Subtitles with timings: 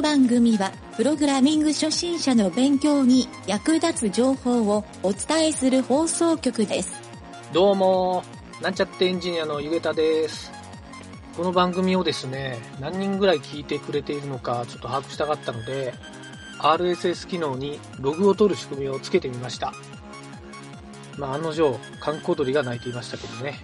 [0.00, 6.94] の番組は、プログラミング初心者の勉強に役立つ情報をお伝えする放送局です。
[7.52, 8.24] どうも、
[8.62, 10.50] なんちゃってエンジニアのゆげたです。
[11.36, 15.92] この番組をですね、何人ぐらい聞いてくれているのかちょっと把握したかったので、
[16.60, 19.74] RSS 機能にログを取る仕組みをつけてみました。
[21.18, 23.58] まあ、案の定、観光鳥が鳴いていましたけどね。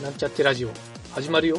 [0.00, 0.70] なんちゃってラジオ、
[1.12, 1.58] 始まるよ。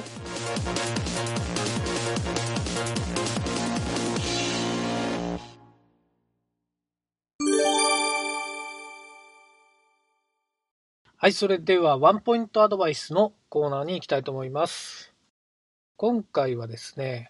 [11.23, 15.13] はい、それではワンポイントアドバイスのコーナーに行きたいと思います。
[15.95, 17.29] 今回はですね、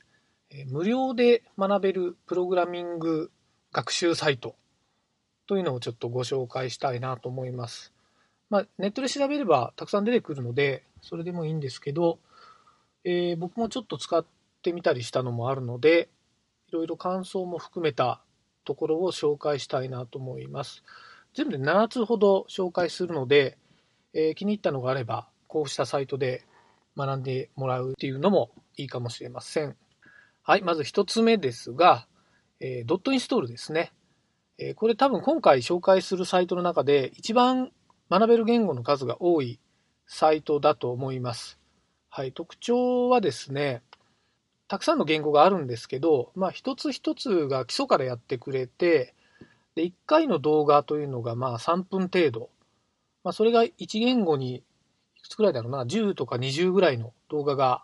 [0.71, 3.29] 無料で学べるプログラミング
[3.71, 4.55] 学習サイト
[5.45, 7.93] というのをちょっとご紹介したいなと思います。
[8.49, 12.17] まあ、ネットで調べればたくさん出てくるので、それでもいいんですけど、
[13.03, 14.25] えー僕もちょっと使っ
[14.63, 16.09] てみたりしたのもあるので、
[16.67, 18.23] いろいろ感想も含めた
[18.65, 20.83] ところを紹介したいなと思います。
[21.35, 23.59] 全部で7つほど紹介するので、
[24.13, 26.45] えー気に入ったのがあれば、こうしたサイトで
[26.97, 29.75] 学んでもらうっていうのもいいかもしれません。
[30.43, 32.07] はい、まず一つ目ですが、
[32.59, 33.91] えードットインストールですね。
[34.57, 37.71] えーこれ多分今回紹介するサイトの中で一番
[38.09, 39.59] 学べる言語の数が多い
[40.05, 41.59] サイトだと思います。
[42.09, 43.81] はい、特徴はですね、
[44.67, 49.15] たくさんの言語があるんですけど、まあ一つ一つが基礎からやってくれて、
[49.75, 52.49] で、1回の動画というのがまあ3分程度。
[53.23, 54.63] まあそれが1言語に
[55.15, 57.83] いくつくらいだろうな、10とか20ぐらいの動画が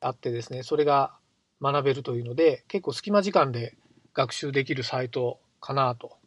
[0.00, 1.14] あってですね、それが
[1.60, 3.76] 学べるというので、結構隙間時間で
[4.12, 6.18] 学習できるサイトかなと。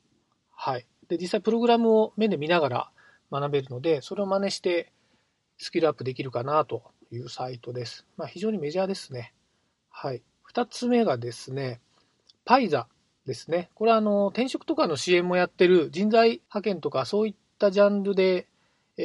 [0.56, 0.88] はい。
[1.08, 2.92] で、実際プログラムを目で見ながら
[3.32, 4.92] 学べるので、それを真似して
[5.58, 8.06] スキルアップできるかなというサイトです。
[8.18, 9.34] まあ非常にメジャーですね。
[9.90, 10.24] はい。
[10.44, 11.82] 二つ目がですね、
[12.46, 12.88] パイザ
[13.26, 13.70] ですね。
[13.76, 18.48] これはあの、転職とかの支援もやってる人材派遣とかそういったジャンルで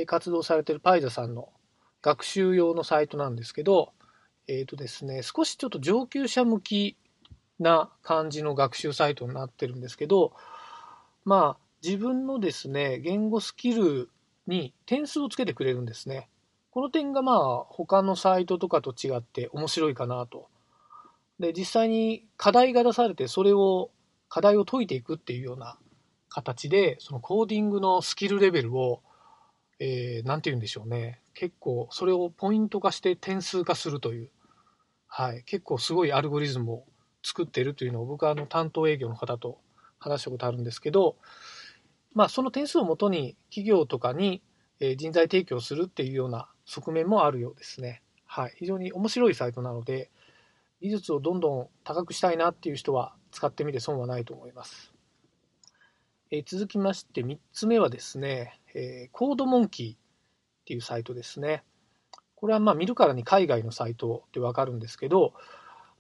[0.07, 1.51] 活動されてるパイザさんの
[2.03, 3.93] 学習用のサイトなんですけど、
[4.49, 6.97] えっ、とですね、少しちょっと上級者向き
[7.61, 10.33] な感じの学習サイトになってるんですけど、
[11.25, 14.11] まあ、自分のですね、言語スキル
[14.47, 16.29] に点数をつけてくれるんですね。
[16.71, 20.49] この点がまあ、他のサイトとかと違って面白いかなと。
[21.39, 23.91] で、実際に課題が出されて、それを、
[24.29, 25.77] 課題を解いていくっていうような
[26.33, 29.03] 形で、そのコーディングのスキルレベルを、
[29.79, 31.21] えー、なんて言うんでしょうね。
[31.35, 34.31] 結構、それをポイント化して点数化するという、
[35.07, 36.85] はい、結構すごいアルゴリズムを
[37.23, 39.59] 作ってるというのを僕はあの担当営業の方と
[39.99, 41.17] 話したことあるんですけど、
[42.15, 44.43] まあ、その点数をもとに企業とかに
[44.97, 48.03] 人材提供するっていうような側面もあるようですね。
[48.27, 48.55] はい。
[48.57, 50.11] 非常に面白いサイトなので、
[50.81, 54.92] 技術をどんどん高くしたいなっていう人は使ってみて損はないと思います。
[56.35, 59.99] えー続きまして3つ目はですね、えーコードモンキーっ
[60.65, 61.63] ていうサイトですね。
[62.37, 65.35] これはまあ見るからに海外のサイトってわかるんですけど、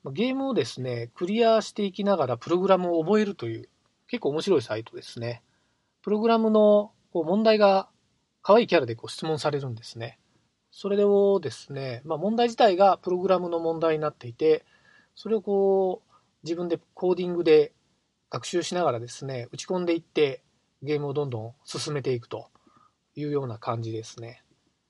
[0.03, 3.69] まゲームをですね、クリアしていきながらプログラムを覚えるという
[4.09, 5.43] 結構面白いサイトですね。
[6.00, 7.91] プログラムのこう問題が
[8.41, 10.19] 可愛いキャラでこう質問されるんですね。
[10.70, 14.64] それをですね、まあ、問題自体がプログラムの問題になっていて、
[15.14, 16.12] それをこう
[16.43, 17.75] 自分でコーディングで
[18.32, 20.43] 学習しながらですね、打ち込んでいって
[20.82, 22.48] ゲームをどんどん進めていくと
[23.15, 24.43] いうような感じですね。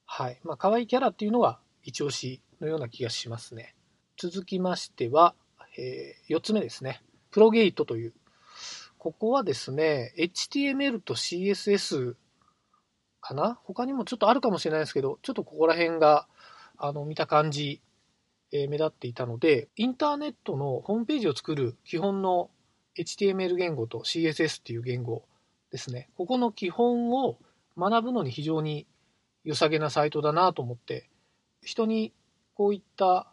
[0.07, 0.39] はい。
[0.45, 3.75] まあ、可愛いキャラっていうのは一押しのような気がしますね。
[4.17, 5.35] 続きましては、
[5.77, 7.03] え4つ目ですね。
[7.33, 8.15] プロゲートという。
[8.97, 12.15] ここはですね、HTML と CSS
[13.21, 13.59] かな？
[13.65, 16.29] 他にもちょっとあるかもしれないですけど、ちょっとここら辺が、
[16.77, 17.83] あの、見た感じ、
[18.53, 22.51] え目立っていたので、インターネットのホームページを作る基本の
[22.99, 25.25] HTML 言語と CSS っていう言語
[25.71, 26.09] ですね。
[26.17, 27.39] ここの基本を
[27.77, 28.87] 学ぶのに非常に
[29.45, 31.09] 良さげなサイトだなと思って、
[31.62, 32.12] 人に
[32.55, 33.33] こういった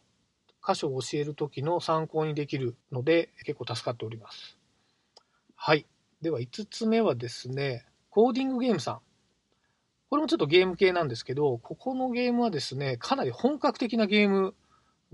[0.66, 4.58] 箇所を教えるときの参考にできるので、結構助かっております。
[5.56, 5.86] はい。
[6.22, 9.00] では5つ目はですね、コーディングゲームさん。
[10.10, 14.56] これもちょっとゲーム系なんですけど、ここのゲームはですね、かなり本格的なゲーム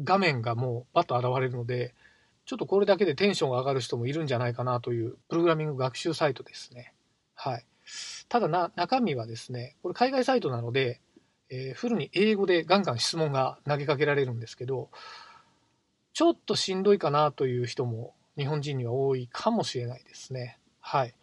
[0.04, 1.94] 画面がもうバッと現れるので、
[2.46, 6.94] ちょっとこれだけでテンションが上がる人もいるんじゃないかなというプログラミング学習サイトですね。
[7.34, 7.66] はい。
[8.30, 11.02] ただな、中身はですね、これ海外サイトなので、
[11.50, 14.90] えーフルに英語でガンガン質問が投げかけられるんですけど、
[16.14, 20.58] ちょっとしんどいかなという人も日本人には多いかもしれないですね。
[20.80, 21.14] はい。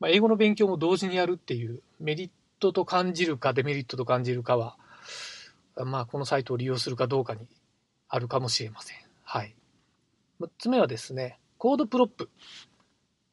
[0.00, 4.76] まあ、英語の勉強も同時にやるっていうメリットと感じるかデメリットと感じるかは、
[5.76, 7.46] まあ、このサイトを利用するかどうかに
[8.08, 8.98] あるかもしれません。
[9.24, 9.54] はい。
[10.42, 12.28] 6つ目はですね、コードプロップ。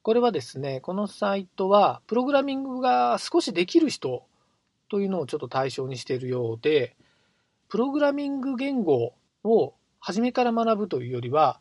[0.03, 4.27] これはですね、このサイトは、プログラミングが少しできる人
[4.89, 6.95] というのをちょっと対象にしているようで、
[7.67, 9.13] プログラミング言語
[9.43, 11.59] を初めから学ぶというよりは、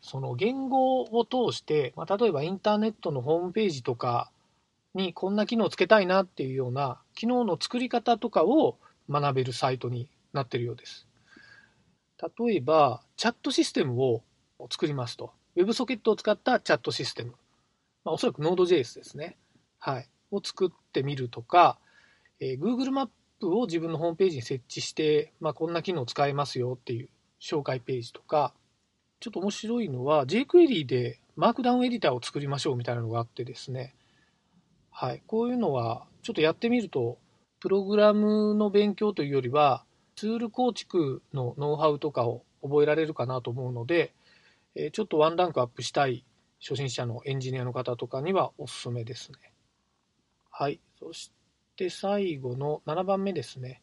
[0.00, 4.32] その言語を通して、まあ、例えばインターネットのホームページとか
[4.94, 8.78] にこんな機能をつけたいなっていうような機能の作り方とかを
[9.08, 11.06] 学べるサイトになってるようです。
[12.38, 14.22] 例えば、チャットシステムを
[14.58, 15.32] を作りますと。
[15.56, 17.34] WebSocket を使ったチャットシステム。
[18.04, 19.36] まあ、おそらく Node.js ですね。
[19.78, 20.08] はい。
[20.30, 21.78] を作ってみるとか、
[22.40, 23.08] えー、Google マッ
[23.40, 27.08] プを自分のホームページに設置して、まあ、こんな機能を使えますよっていう
[27.40, 28.54] 紹介ページとか、
[29.20, 33.94] ちょっと面白いのは jQuery でマークダウンエディターを作りましょうみたいなのがあってですね、
[34.90, 37.18] はい、こういうのはちょっとやってみると、
[37.60, 39.84] プログラムの勉強というよりは、
[40.16, 44.12] ツール構築のノウハウとかを覚えられるかなと思うので、
[44.76, 46.24] えちょっとワンランクアップしたい
[46.60, 49.38] 初心者のエンジニアの方とかにはおすすめですね。
[50.50, 50.80] はい。
[50.98, 51.32] そし
[51.76, 53.82] て最後の7番目ですね。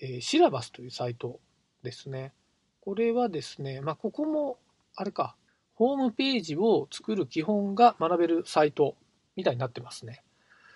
[0.00, 1.40] え、シラバスというサイト
[1.82, 2.32] ですね。
[2.80, 4.58] これはですね、まあ、ここも、
[4.94, 5.36] あれか、
[5.74, 8.96] ホームページを作る基本が学べるサイト
[9.36, 10.22] みたいになってますね。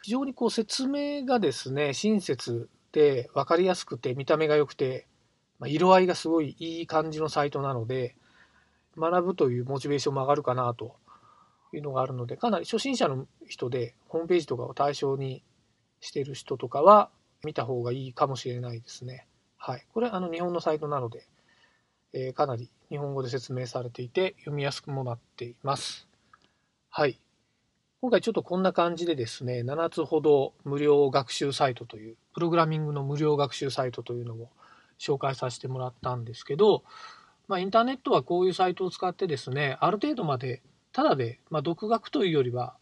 [0.02, 5.06] 非常にこう説明がですね、親切で分かりやすくて見た目が良くて、
[5.58, 8.16] まあ、色合いがすごいいい感じのサイトなので、
[8.98, 10.96] 学ぶというモチベーションも上がるかなと
[11.72, 15.42] いうのがあるので、かなり初心者の人でホームページとかを対象に
[16.00, 17.10] している人とかは
[17.44, 19.26] 見た方がいいかもしれないですね。
[19.56, 19.86] はい。
[19.92, 21.26] これあの日本のサイトなので、
[22.12, 26.08] えー、かなり日本語で説明されていて読みやすくもなっています。
[26.88, 27.20] はい。
[28.00, 34.48] 今回ちょっとこんな感じでですね、7つほど無料学習サイトという、プログラミングの無料学習サイトというのを
[34.98, 36.82] 紹介させてもらったんですけど、
[37.50, 40.62] まあ、インターネットはこういうサイトを使ってですね、ある程度まで
[40.92, 42.76] ただで、まあ、独学というよりは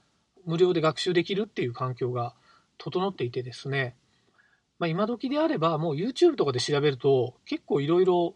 [0.44, 2.34] 無料で学習できるっていう環境が
[2.76, 3.96] 整っていてですね、
[4.78, 8.34] まあ、今時であればもう YouTube とかで調べると結構いろいろ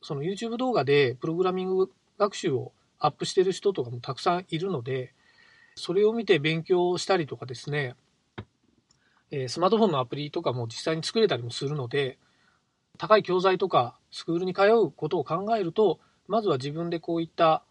[0.00, 5.12] その YouTube 動画でプログラミング学習をアップしてる人とかもたくさんいるので、
[5.74, 7.94] それを見て勉強したりとかですね、
[9.30, 12.16] えスマートフォンのアプリとかも実際に作れたりもするので、
[12.98, 17.64] 高い教材とかスクールに通うことを考えると、まずは自分でこういった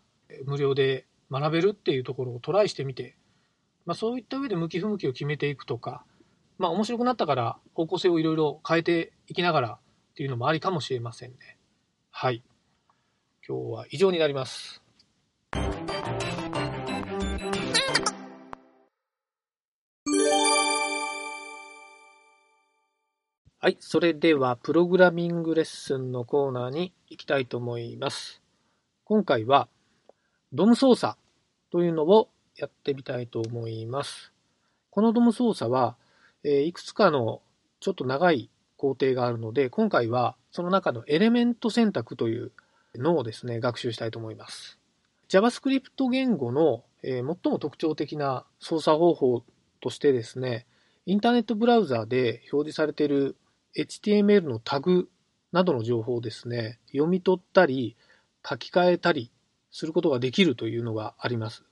[0.46, 3.16] 無料で学べるっていうところをトライしてみて、
[3.86, 6.06] まあ、そういった上で向き不向きを決めていくとか、
[6.58, 9.80] まあ、面白くなったから方向性をいろいろ変えていきながらっ
[10.16, 11.58] ていうのもありかもしれませんね。
[12.12, 12.44] はい。
[13.48, 14.83] 今日は以上になります。
[23.64, 23.78] はい。
[23.80, 28.42] それでは、プログラミングレッスンのコーナーに行きたいと思います。
[29.06, 29.70] 今回は、
[30.52, 31.16] ドム操作
[31.72, 32.28] というのを
[32.58, 34.34] やってみたいと思います。
[34.90, 35.96] このドム操作は、
[36.44, 37.42] え、いくつかの
[37.80, 42.52] ちょっと長い工程があるので、今回はその中のエレメント選択という
[42.96, 44.78] のをですね、学習したいと思います。
[45.30, 49.44] JavaScript 言語の、え、最も特徴的な操作方法
[49.80, 50.66] としてですね、
[51.06, 53.38] インターネットブラウザーで表示されている
[53.76, 55.10] HTML のタグ
[55.52, 57.96] などの情報をですね、読み取ったり、
[58.48, 59.32] 書き換えたり
[59.72, 61.64] することができるというのがあります。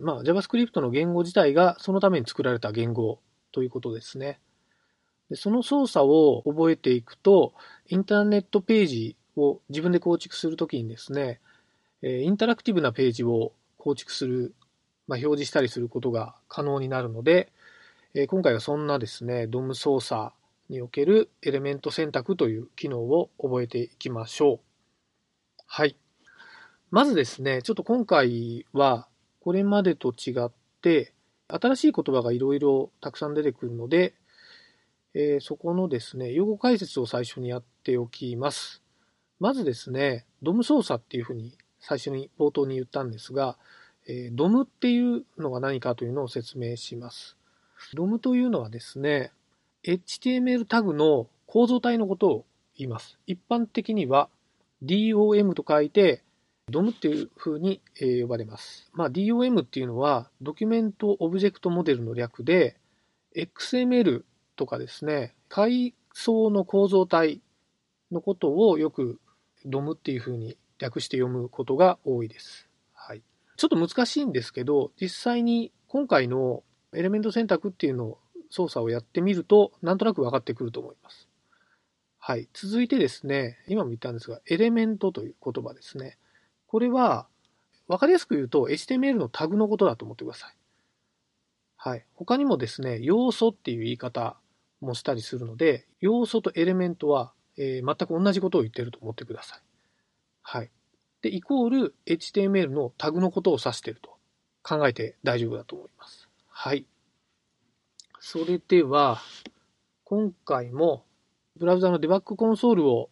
[0.00, 3.20] まあ、JavaScript の言語自体がそのために作られた言語
[3.52, 4.40] ということですね。
[5.28, 7.52] でその操作を覚えていくと、
[7.88, 11.40] インターネットページを自分で構築するときにですね、
[12.02, 14.54] インタラクティブなページを構築する、
[15.06, 17.52] まあ、表示したりすることが可能になるので、
[18.28, 20.32] 今回はそんなですね、DOM 操作
[20.68, 24.60] におけるエレメント選択という機能を覚えていきましょう。
[25.66, 25.96] はい。
[26.90, 29.08] まずですね、ちょっと今回は
[29.40, 30.50] これまでと違っ
[30.82, 31.14] て、
[31.48, 34.14] 新しい言葉がいろいろたくさん出てくるので、
[35.14, 38.82] えー、そこのですね、用語解説を最初にやっておきます。
[39.40, 43.58] まずですね、ドム操作っていうふうに最初に冒頭に言ったんですが、
[44.06, 47.36] えー、ドムっていうのが何かというのを説明します。
[47.94, 49.32] ドムというのはですね、
[49.84, 52.44] HTML タグの構造体のことを
[52.76, 53.18] 言います。
[53.26, 54.28] 一般的には
[54.82, 56.22] DOM と書いて
[56.70, 58.88] DOM っていう風に呼ばれます。
[58.92, 62.76] まあ、DOM っていうのはドキュメントオブジェクトモデルの略で
[63.36, 64.22] XML
[64.56, 67.40] とかですね、階層の構造体
[68.12, 69.18] のことをよく
[69.66, 72.68] DOM っていう風に略して読むことが多いです。
[72.94, 73.22] はい。
[73.56, 76.62] ちょっと難しいんですけど、実際に今回の
[76.94, 78.18] エレメント選択っていうのを
[78.52, 81.26] 操作をやってみると、なんとなく分かってくると思います。
[82.18, 82.50] はい。
[82.52, 86.18] 続いてですね、今も言ったんですが、エレメントという言葉ですね。
[86.66, 87.26] これは、
[87.88, 90.54] わかりやすく言うと HTML のタグのことだと思ってください。
[91.76, 92.04] はい。
[92.14, 94.36] 他にもですね、要素っていう言い方
[94.82, 99.60] もしたりするので、要素とエレメントは、えー、全く同じことを言ってると思ってください。
[100.42, 100.70] はい。
[101.22, 104.10] で、イコール HTML のタグのことを指していると
[104.62, 106.28] 考えて大丈夫だと思います。
[106.48, 106.86] はい。
[108.24, 109.20] それでは、
[110.04, 111.04] 今回も
[111.58, 113.10] ブラウザのデバッグコンソールを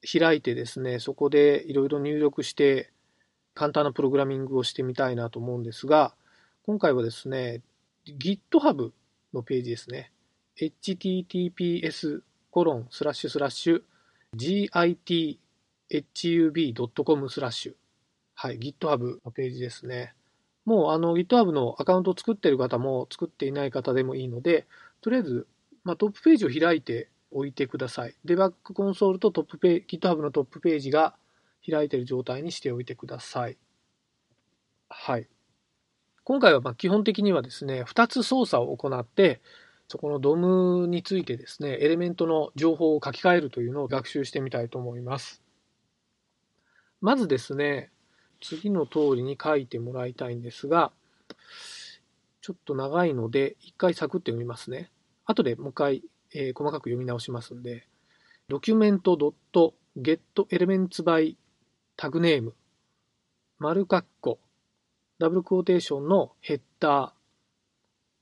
[0.00, 2.92] 開いてですね、そこでいろいろ入力して
[3.54, 6.14] 簡単なプログラミングをしてみたいなと思うんですが、
[6.62, 7.60] 今回はですね、
[8.06, 8.92] GitHub
[9.34, 10.12] のページですね。
[10.56, 12.20] https
[12.52, 13.82] コロンスラッシュスラッシュ
[15.90, 17.74] github.com スラッシュ
[18.36, 20.14] はい、GitHub のページですね。
[20.68, 24.66] もうあの GitHub のアカウントを作っている方も作っていない方でもいいので、
[25.00, 25.46] とりあえず、
[25.82, 28.14] まあ、トップページを開いておいてください。
[28.26, 31.14] デバッグコンソールとトップペ GitHub のトップページが
[31.66, 33.56] 開いている状態にしておいてください。
[34.90, 35.26] はい。
[36.22, 39.40] 今回はま基本的にはですね、2つ操作を行って、
[39.88, 45.42] そこの DOM についてですね、エレメントの情報を書き換えるというのを学習してみたいと思います。
[47.00, 47.90] まずですね、
[48.40, 50.92] 次の通りに書いてもらいたいんですが、
[52.40, 54.90] ちょっと長いので、一回サクッと読みますね。
[55.24, 56.04] 後でもう一回、
[56.34, 57.86] えー、細かく読み直しますんで、
[58.50, 61.36] document.getElementsBy
[61.96, 62.54] タグネーム、
[63.58, 64.38] 丸括弧、
[65.18, 67.12] ダブルクォーテーションのヘッダ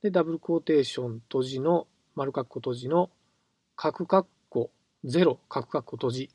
[0.01, 3.11] ー、で、ダブルクォーテーション閉じの、丸括弧閉じの、
[3.77, 4.71] 角括弧
[5.05, 6.31] 0、角括弧閉じ、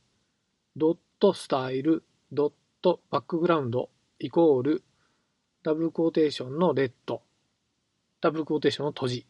[0.76, 4.84] ドットスタイル、ドットバックグラウンドイコール
[5.64, 7.22] ダブルクォーテーションのレッド。
[8.20, 9.26] ダブルクォーテーションの閉じ。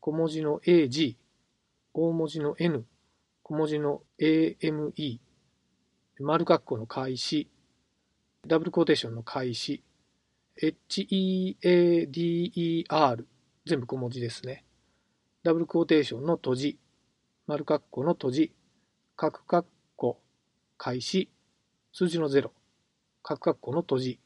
[0.00, 1.16] 小文字の ag
[1.92, 2.86] 大文字の n
[3.42, 5.18] 小文字の ame
[6.20, 7.48] 丸括弧の開始
[8.46, 9.82] ダブルコーテーションの開始。
[10.60, 12.14] HEADER
[13.66, 14.64] 全部小文字ですね。
[15.42, 16.78] ダブルクォーテーションの閉じ、
[17.46, 18.52] 丸括弧の閉じ、
[19.16, 19.64] 角括
[19.96, 20.20] 弧
[20.76, 21.30] 開始、
[21.92, 22.50] 数字の0、
[23.22, 24.20] 角括弧の閉じ、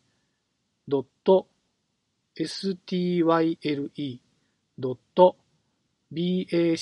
[0.88, 1.46] ドット。
[2.34, 3.56] Style
[4.78, 5.36] ドット。
[6.12, 6.74] Background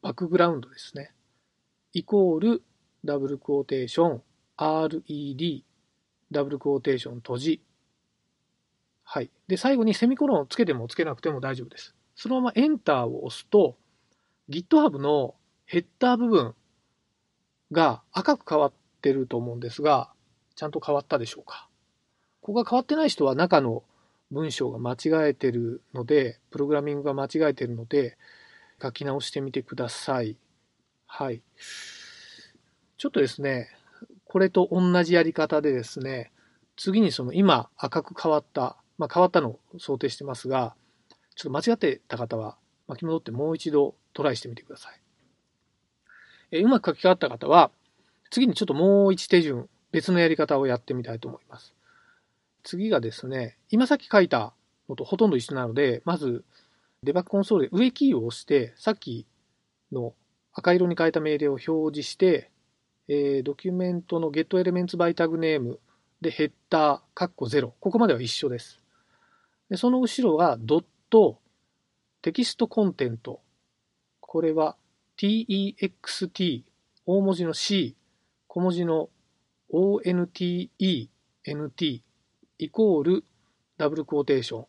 [0.00, 1.12] バックグラウンドですね。
[1.92, 2.62] イコール
[3.04, 4.22] ダブルクォーテーション。
[4.58, 5.62] Red
[6.30, 7.62] ダブルクォーテーション閉じ。
[9.04, 9.30] はい。
[9.46, 11.94] で、最後にセミコロンをつけてもつけなくても大丈夫です。
[12.14, 13.76] そのままエンターを押すと、
[14.50, 15.34] GitHub の
[15.64, 16.54] ヘッダー部分
[17.72, 20.10] が赤く変わってると思うんですが、
[20.54, 21.68] ちゃんと変わったでしょうか。
[22.42, 23.82] ここが変わってない人は中の
[24.30, 28.18] 文章が間違えてるので、プログラミングが間違えてるので、
[28.82, 30.36] 書き直してみてください。
[31.06, 31.42] はい。
[32.98, 33.70] ちょっとですね、
[34.28, 36.30] これと同じやり方でですね、
[36.76, 40.74] 次にその今赤く変わった、まあ、変わったのを想定してますが、
[41.34, 42.56] ちょっと間違ってた方は
[42.86, 45.00] 巻き戻ってもう一度トライしてみてください。
[46.50, 47.70] えうまく書き換わった方は、
[48.30, 51.74] 次にちょっともう一手順、別のやり方をやってみたいと思います。
[52.64, 54.52] 次がですね、今さっき書いた
[54.88, 56.44] のとほとんど一緒なので、まず
[57.02, 59.26] デバッグコンソールで上キーを押して、さっき
[59.92, 60.14] の
[60.52, 62.50] 赤色に変えた命令を表示して、
[63.08, 65.80] えー、ドキュメントの getElementsBy タグネーム
[66.20, 67.72] でヘッダー、カッコ0。
[67.80, 68.82] ここまでは一緒です。
[69.70, 71.38] でその後ろはドット、
[72.20, 73.40] テキストコンテント。
[74.20, 74.76] これは
[75.16, 76.64] text、
[77.06, 77.96] 大文字の c、
[78.46, 79.08] 小文字の
[79.72, 80.70] onte、
[81.44, 82.02] nt、
[82.58, 83.24] イコール
[83.78, 84.66] ダブルクォーテーション。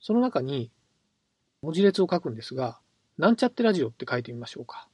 [0.00, 0.70] その中に
[1.62, 2.78] 文字列を書くんですが、
[3.18, 4.88] なんちゃってラジオって書いてみましょうか。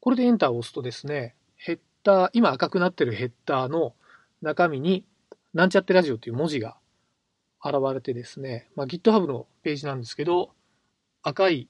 [0.00, 3.94] これでエンターを押すとですね、ヘッダー、今赤くなってるヘッダーの
[4.40, 5.04] 中身に、
[5.52, 6.76] なんちゃってラジオという文字が
[7.64, 10.50] 現れてですね、まあ、GitHub のページなんですけど、
[11.22, 11.68] 赤い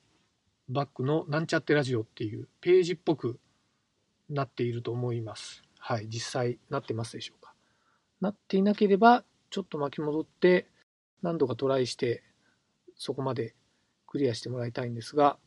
[0.69, 3.39] バックのなんちゃってラジオっていうページっぽく
[4.29, 5.63] なっていると思います。
[5.79, 7.55] はい、実際なってますでしょうか。
[8.21, 10.67] なっていなければ、ちょっと巻き戻って
[11.23, 12.23] 何度かトライして
[12.97, 13.55] そこまで
[14.07, 15.39] クリアしてもらいたいんですが、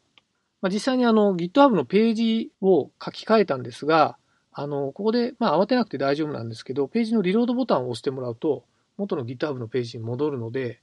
[0.61, 4.17] まあ、実際にあの GitHub のページを書き換えたんですが、
[4.51, 8.65] あの、ここで、まあ、慌てなくて大丈夫なんですけど、ページのリロードボタンを押してもらうと、
[8.97, 10.81] 元の GitHub のページに戻るので、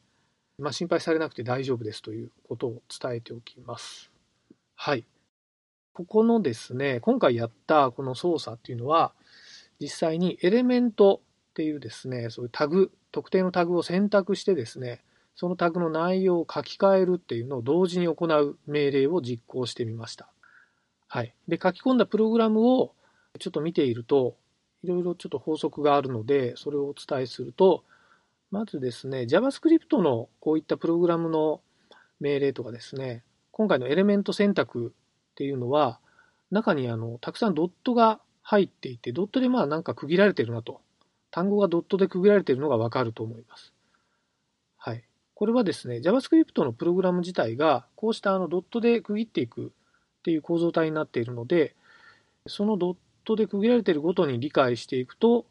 [0.58, 4.10] まあ、心配されなくて大丈夫ですということを伝えておきます。
[4.74, 5.04] はい。
[5.92, 9.12] ここのですね、今回やったこの操作っていうのは、
[9.80, 11.20] 実際にエレメント
[11.50, 15.02] っていうですね、そういうタグ、特定のタグを選択してですね、
[15.34, 20.28] そのタグの内容を書き換えるっていうのを同時に行う命令を実行してみました。
[21.08, 21.34] はい。
[21.46, 22.94] で、書き込んだプログラムを
[23.38, 24.36] ちょっと見ていると、
[24.82, 27.84] いろいろちょっと法則があるので、それをお伝えすると、
[28.50, 31.60] まずですね、JavaScript のこういったプログラムの
[32.20, 34.94] 命令とかですね、今回のエレメント選択
[35.32, 35.98] っていうのは、
[36.50, 40.80] 中にあのたくさんドットが入っていて、ドットでまあなんか区切られてるなと。
[41.30, 43.72] 単語がドットで区切られてるのがわかると思います。
[44.76, 45.04] はい。
[45.34, 51.74] これはですね、JavaScript のプログラム自体が、こうしたあのドットで区切っていくっていう構造体になっているので、
[52.46, 55.46] そのドットで区切られているごとに理解していくと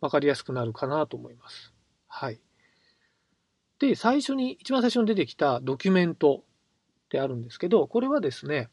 [0.00, 1.72] 分かりやすくなるかなと思います。
[2.08, 2.40] はい。
[3.78, 6.44] で、最初に、一番最初に出てきたドキュメント
[7.06, 8.68] ってあるんですけど、これはですね、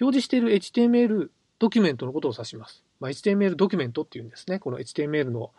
[0.00, 2.84] 表示している HTML ドキュメントのことを指します。
[3.00, 4.58] まあ、HTML ドキュメントっていうんですね。
[4.58, 5.52] この HTML の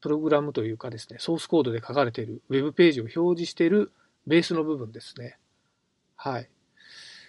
[0.00, 3.92] プログラムというかですね、ソースコードで書かれている Web ページを表示している
[4.26, 5.38] ベースの部分ですね。
[6.16, 6.48] はい。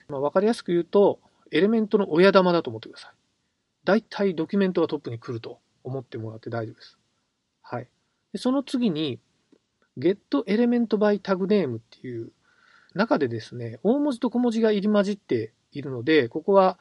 [0.07, 1.19] まあ、わかりやすく言うと、
[1.51, 3.11] エレメントの親玉だと思ってください。
[3.85, 6.97] 大体ドキュメントがトップに来ると思ってもらって大丈夫です。
[7.61, 7.87] はい。
[8.31, 9.19] でその次に、
[9.97, 12.31] getElementByTagName っていう
[12.95, 16.79] 中でですね、大文字と小文字が入り混じっているので、ここは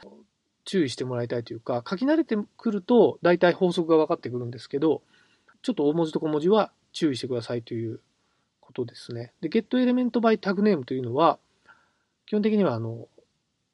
[0.65, 5.03] 注意してもらいたいというか、書き慣れてくると大体法則が分かってくるんですけど、
[5.63, 8.01] ちょっと大文字と小文字は注意してくださいという
[8.61, 9.33] ことですね。
[9.41, 11.39] で、getElementByTagName というのは、
[12.27, 13.09] 基本的にはあの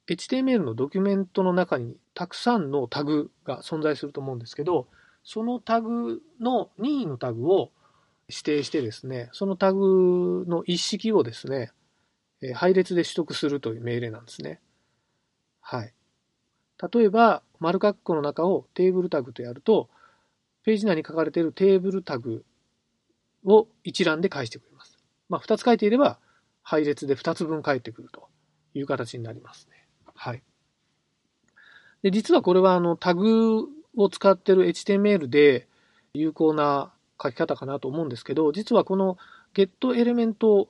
[0.09, 4.89] HTML のドキュメントの中にたくさんのタグが存在すると思うんですけど、
[5.23, 7.71] そのタグの任意のタグを
[8.29, 11.73] 指定してですね、そのタグの一式をですね、
[12.55, 14.61] 配列で取得するという命令なんですね。
[15.61, 15.93] はい。
[16.93, 19.91] 例えば、丸括弧の中をテーブルタグとやると、
[20.63, 22.45] ページ内に書かれているテーブルタグ
[23.45, 24.99] を一覧で返してくれます。
[25.29, 26.19] まあ、2つ書いていれば、
[26.63, 28.29] 配列で2つ分返ってくると
[28.75, 29.78] いう形になりますね。
[30.19, 30.43] はい。
[32.03, 35.69] で、実はこれはあのタグを使ってる HTML で
[36.13, 39.17] 有効な書き方かなと思うんですけど、実はこの
[39.55, 40.67] getElement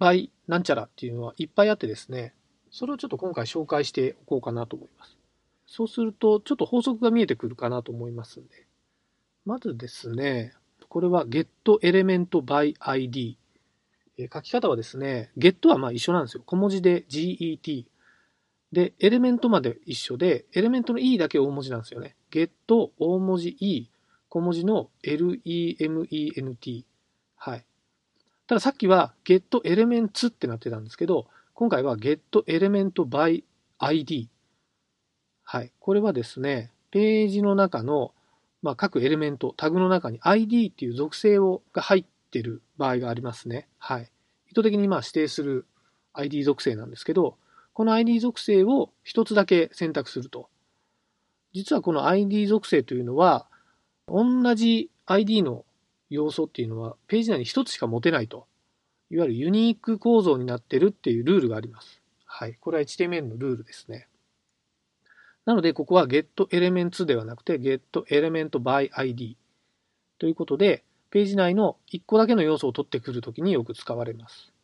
[0.00, 2.32] by なんちゃらっていうのはいっぱいあってですね、
[2.70, 5.18] それをちょっと今回紹介しておこうかなと思います。
[5.66, 8.66] そうすると、ちょっと法則が見えてくるかなと思いますんで。
[9.44, 10.54] まずですね、
[10.88, 13.36] これは getElementById。
[14.32, 16.42] 書き方はですね、get はまあ一緒なんですよ。
[16.46, 17.84] 小文字で get。
[18.76, 22.14] で、エレメントまで一緒で、エレメントの e だけ大文字なんですよね。
[22.30, 23.88] get 大文字 e
[24.28, 26.84] 小文字の lement。
[27.36, 27.64] はい。
[28.46, 33.42] たださっきは get elements ってなってたんですけど、今回は get element by
[33.78, 34.28] id。
[35.42, 35.72] はい。
[35.78, 38.12] これはですね、ページの中の、
[38.60, 43.68] まあ、各エレメント、タグの中に ID っていう属性をが入ってる場合がありますね。
[43.78, 44.12] はい。
[44.50, 45.64] 意図的にまあ指定する
[46.12, 47.38] ID 属性なんですけど、
[47.76, 50.48] この ID 属性を一つだけ選択すると。
[51.52, 53.48] 実はこの ID 属性というのは、
[54.08, 55.66] 同じ ID の
[56.08, 58.46] 要素っていうのはページ内に一つしか持てないと。
[59.10, 62.00] いわゆるユニーク構造になってるっていうルールがあります。
[62.24, 62.54] はい。
[62.54, 64.08] これは HTML のルールですね。
[65.44, 69.36] なので、ここは getElements ではなくて getElementById
[70.18, 74.55] ということで、ページ内の1個だけの要素を取ってくるときによく使われます。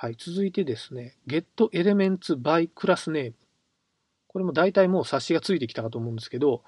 [0.00, 0.16] はい。
[0.16, 3.32] 続いてですね、getElementsByClassName。
[4.28, 6.62] これも大体もう冊子がついてきたかと思うんですけど、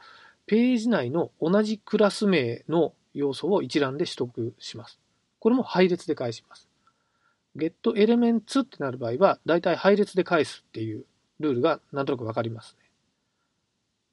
[0.49, 4.99] ページ内の同じクラス名の要素を一覧で取得します。
[5.39, 6.69] これも配列で返します。
[7.57, 11.05] getElements ってなる場合は、だいたい配列で返すっていう
[11.39, 12.91] ルールがなんとなくわかりますね。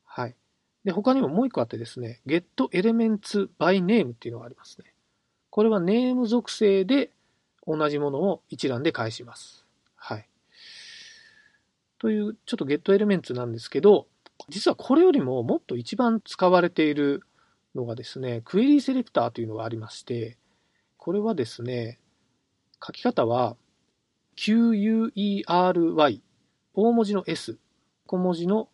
[0.05, 0.35] はい。
[0.83, 4.93] で、他にももう一個あってですね、getElementsByName っていうのがありますね。
[5.49, 7.09] これはネーム属性で
[7.67, 9.65] 同じものを一覧で返します。
[9.95, 10.29] はい。
[11.99, 14.07] という、ちょっと GetElement なんですけど、
[14.49, 17.23] 実はこれよりももっと一番使われている
[17.75, 20.37] のがですね、クエリーセレクターというのがありまして、
[20.97, 21.99] これはですね、
[22.85, 23.57] 書き方は
[24.37, 26.21] QUERY、
[26.73, 27.57] 大文字の S、
[28.05, 28.69] 小文字の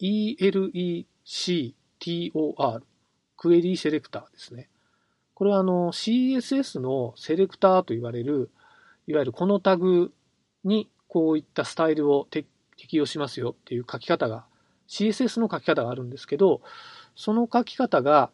[0.00, 1.24] ELECTOR、
[3.36, 4.70] クエリーセレクターですね。
[5.34, 8.50] これはあの CSS のセレクターと言われる
[9.06, 10.12] いわゆるこのタグ
[10.64, 12.48] にこういったスタイルを適
[12.92, 14.44] 用しますよっていう書き方が、
[14.88, 16.60] CSS の書き方があるんですけど、
[17.14, 18.30] その書き方が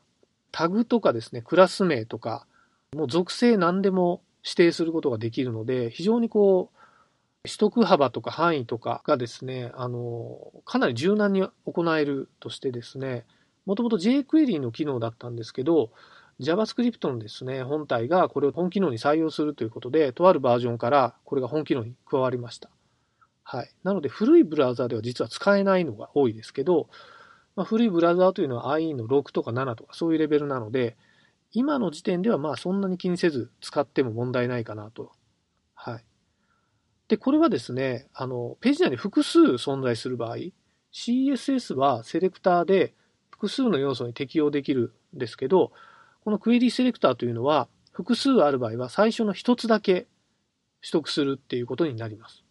[0.53, 2.47] タグとかですね、クラス名とか、
[2.95, 13.25] もう属性何でも指定することができるので、非常にこう、取得幅とか範囲とかがですね、あの、かなり柔軟に行えるとしてですね、
[13.67, 15.91] もともと jQuery の機能だったんですけど、
[16.41, 22.71] JavaScript のですね、本体がこれを本機能に採用するということで、とあるバージョンからこれが本機能に加わりました。
[23.45, 23.71] はい。
[23.83, 26.89] なので、古いブラウザでは実は使えないのが多いですけど、
[27.57, 30.97] まあ、古いブラウザというのは IE の6とか7とかそういうレベルなので、
[31.53, 35.13] 今の時点ではまあそんなに気にせず使っても問題ないかなと。
[35.75, 36.05] はい。
[37.09, 40.37] で、これはですね、あの、ページ内に複数存在する場合、
[40.93, 42.95] CSS はセレクターで
[43.31, 45.73] 複数の要素に適用できるんですけど、
[46.25, 50.07] このクエリーセレクターというのは、複数ある場合は最初の一つだけ
[50.83, 52.45] 取得するっていうことになります。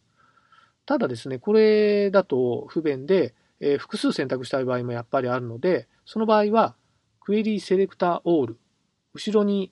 [0.86, 6.75] ただですね、これだと不便で、えー、複数選択したい場合もやっぱりあるので、その場合は、
[7.19, 8.58] クエリーセレクターオール、
[9.13, 9.71] 後ろに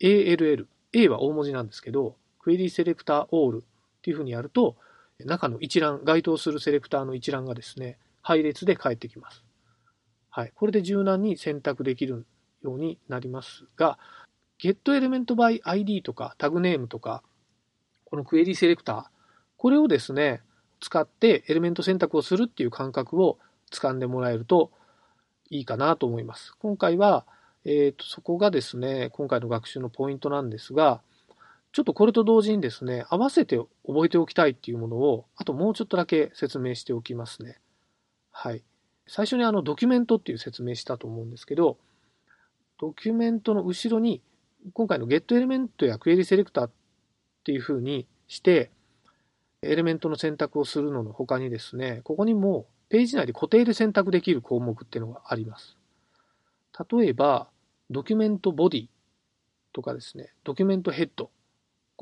[0.00, 3.64] ALL、A は大文字なんですけど、クエリーセレクターオールっ
[4.02, 4.76] ていうふうにやると、
[5.24, 9.44] 中の一覧、該当するセレクターの一覧がですね、配列で返ってきます。
[10.30, 10.52] はい。
[10.54, 12.24] これで柔軟に選択できる
[12.62, 13.98] ようになりますが、
[14.58, 17.22] getElementById とか TagName とか、
[18.04, 19.04] このクエリセレクター、
[19.56, 20.42] これをですね、
[20.80, 23.38] 使ってエレメント選択をするっていう感覚を
[23.70, 24.70] 掴んでもらえると
[25.50, 26.54] いいかなと思います。
[26.58, 27.24] 今回は、
[27.64, 31.00] えっ、ー、と、そこがですね、今回の学習のポイントなんですが、
[31.72, 37.60] ちょっとこれと同時にですね、合わせて覚えておきたいっていうものを、あともうちょっとだけ説明しておきますね。
[38.30, 38.62] はい。
[39.06, 41.78] 最初にあのドキュメントっていう説明したと思うんですけど、
[42.82, 44.20] ドキュメントの後ろに、
[44.74, 46.70] 今回の get エレメントや query セレクターっ
[47.44, 48.72] ていう風にして、
[49.62, 55.78] エレメントの選択をするのの他にですね、ここにもページ内で固定で選択できる項目っていうのがあります。
[56.90, 57.48] 例えば、
[57.88, 58.88] ドキュメントボディ
[59.72, 61.30] とかですね、ドキュメントヘッド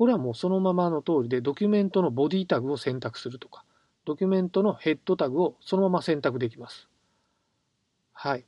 [0.01, 3.63] これはもうそのままの通りで、ドキュメントのボディタグを選択するとか、
[4.03, 6.87] ドキュメントのヘッドタグをそのまま選択できます。
[8.11, 8.45] はい。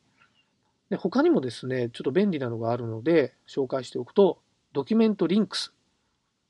[0.93, 4.38] で他にもですね、ちょっと便利なのがあるので、紹介しておくと、
[4.73, 5.73] ドキュメントリンクス。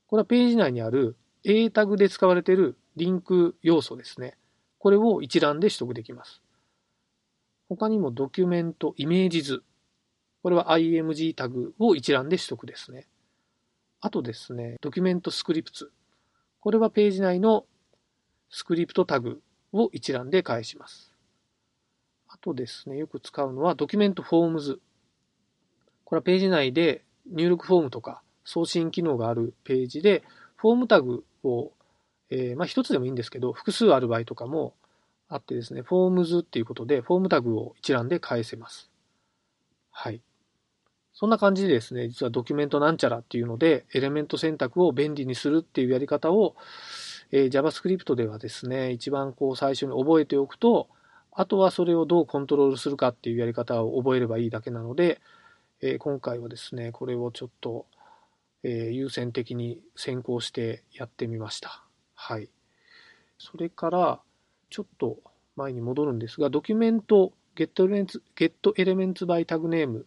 [0.06, 4.36] これはページ内にある A タグで使われているリンク要素ですね。
[4.76, 6.42] これを一覧で取得できます。
[7.70, 9.62] 他にもドキュメントイメージ図。
[10.42, 13.06] これは img タグを一覧で取得ですね。
[14.02, 15.90] あとですね、ドキュメントスクリプツ。
[16.60, 17.64] これはページ内の
[18.50, 19.40] スクリプトタグ
[19.72, 21.13] を一覧で返します。
[22.44, 24.78] とですね、よく使うのはドキュメントフォームズ。
[26.04, 27.02] これはページ内で
[27.32, 30.22] 入力フォームとか送信機能があるページで、
[30.56, 31.72] フォームタグを、
[32.28, 34.74] えー、まあ一つでもいいんですけど、複数ある場合とかも
[35.28, 38.90] あってですね、フォームズっていうことで、フォームタグを一覧で返せます。
[39.90, 40.20] はい。
[41.14, 46.56] そんな感じでですね、実はドキュメントなんちゃらっていうので、エレメント選択を便利にするっていうやり方を、
[47.30, 50.88] えー、JavaScript ではですね、一番こう最初に覚えておくと、
[51.34, 55.20] あとはそれをどうコントロールするかっていうやり方を覚えればいいだけなので、
[55.80, 57.86] えー、今回はですね、これをちょっと、
[58.62, 61.84] えー、優先的に先行してやってみました。
[62.14, 62.48] はい。
[63.38, 64.20] それから、
[64.70, 65.18] ちょっと
[65.56, 70.04] 前に戻るんですが、ドキュメント getElements by tagname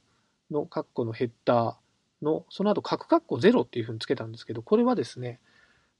[0.50, 5.40] のカッコのヘッダーの、その後、カクカッコ0っていうふうにつけたんですけど、これはですね、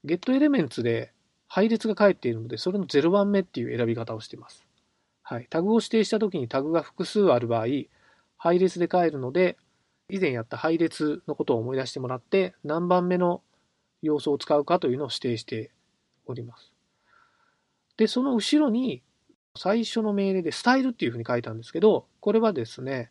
[0.04, 1.12] get elements で
[1.46, 4.67] 配列が返っているので、それの0番目っていう選び方をしています。
[5.30, 5.46] はい。
[5.50, 7.66] タグを指定したときにタグが複数ある場合、
[8.38, 9.58] 配列で返るので、
[10.08, 13.42] 以前やった配列のことを思い出してもらって、何番目の
[14.00, 15.70] 要素を使うかというのを指定して
[16.24, 16.72] おります。
[17.98, 19.02] で、その後ろに、
[19.54, 23.10] 最初の命令でスタイルっていうふうに書いたんですけど、これはですね、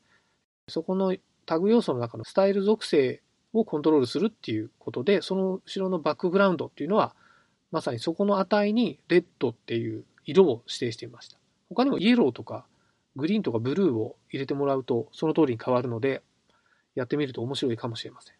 [0.69, 3.21] そこのタグ要素の中のスタイル属性
[3.53, 7.15] をコントロールするっていうことで、その後ろのバックグラウンドっていうのは、
[7.69, 11.37] まさにそこの値にレッドっていう色を指定していました。
[11.69, 12.65] 他にもイエローとか
[13.15, 16.21] グリーンとかブルーを入れてもらうとその通りに変わるので、
[16.95, 18.35] やってみると面白いかもしれません。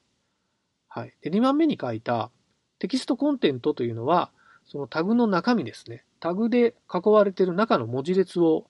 [0.88, 1.14] はい。
[1.22, 2.32] で、2番目に書いた
[2.80, 4.32] テキストコンテントというのは、
[4.66, 6.04] そのタグの中身ですね。
[6.20, 8.66] タグで囲われている中の文字列を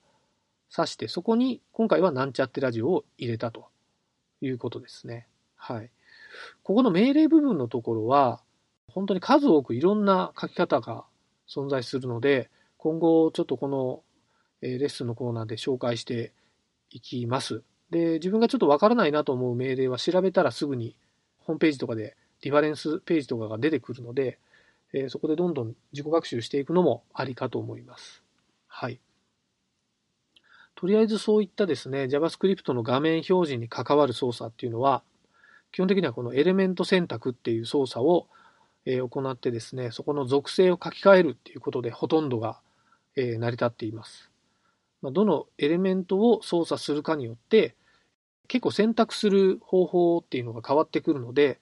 [0.76, 3.68] 指して、そこに今回はなんちゃってラジオを入れたと
[4.40, 5.26] いうことですね。
[5.56, 5.90] はい。
[6.62, 8.42] ここの命令部分のところは、
[8.88, 11.04] 本当に数多くいろんな書き方が
[11.48, 14.02] 存在するので、今後ちょっとこの
[14.60, 16.32] レッスンのコーナーで紹介して
[16.90, 17.62] いきます。
[17.90, 20.96] で、自分がちょっとわからないなと思う命令は調べたらすぐに
[21.38, 24.38] ホームページとかでリファレンスページとかが出てくるので、
[24.92, 28.22] えー、そこでどんどん自己学習していくのもありかと思います。
[28.66, 29.00] はい。
[30.74, 35.02] とりあえずそういったですね、JavaScript の画面表示に関わる操作っていうのは、
[35.72, 38.28] 基本的にはこのエレメント選択っていう操作を
[38.86, 42.60] 行ってですね、そこの属性を書き換えるっていうことでほとんどが
[43.16, 44.30] 成り立っています。
[45.02, 47.74] どのエレメントを操作するかによって、
[48.48, 51.60] 結構選択する方法っていうのが変わってくるので、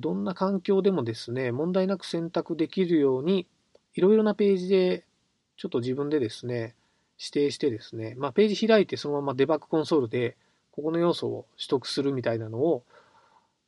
[0.00, 3.46] どんな環境でもですね、問題なく選択できるように、
[3.94, 5.04] いろいろなページで
[5.56, 6.74] ちょっと自分でですね、
[7.18, 10.36] 指定してですね、まあ、ページ開いてそのままデバッグコンソールで、
[10.70, 12.84] ここの要素を取得するみたいなのを、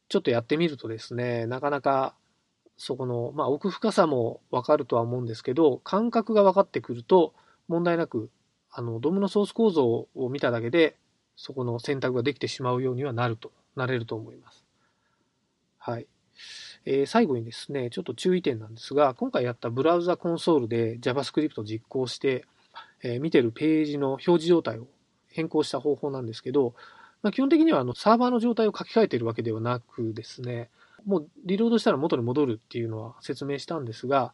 [0.08, 2.14] ちょっとやってみるとですね、なかなか
[2.76, 7.34] そこの、まあ、奥深さもわかるとは思うんですけど、感覚が分かってくると、
[7.68, 8.30] 問題なく、
[8.72, 10.96] あの、ドムのソース構造を見ただけで、
[11.36, 14.64] そこの選択ができてしまうようにはなると、なれると思います。
[15.78, 16.06] はい。
[16.84, 22.44] えー、最後にですね、ちょっと注意点なんですが、今回やったブラウザコンソールで JavaScript を実行して、
[23.02, 24.86] えー、見てるページの表示状態を
[25.28, 26.74] 変更した方法なんですけど、
[27.22, 30.70] まあ、基本的にはあのサーバーの状態を書き換えているわけではなくですね、
[31.04, 34.32] もうリロードしたら元に戻るっていうのは説明したんですが、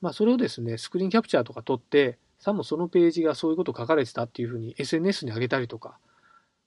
[0.00, 5.98] まあ、それをですね、スクリーンキャプチャーとか撮って、さもそのページがそういうこと書かれてたっていうふうに SNS に上げたりとか、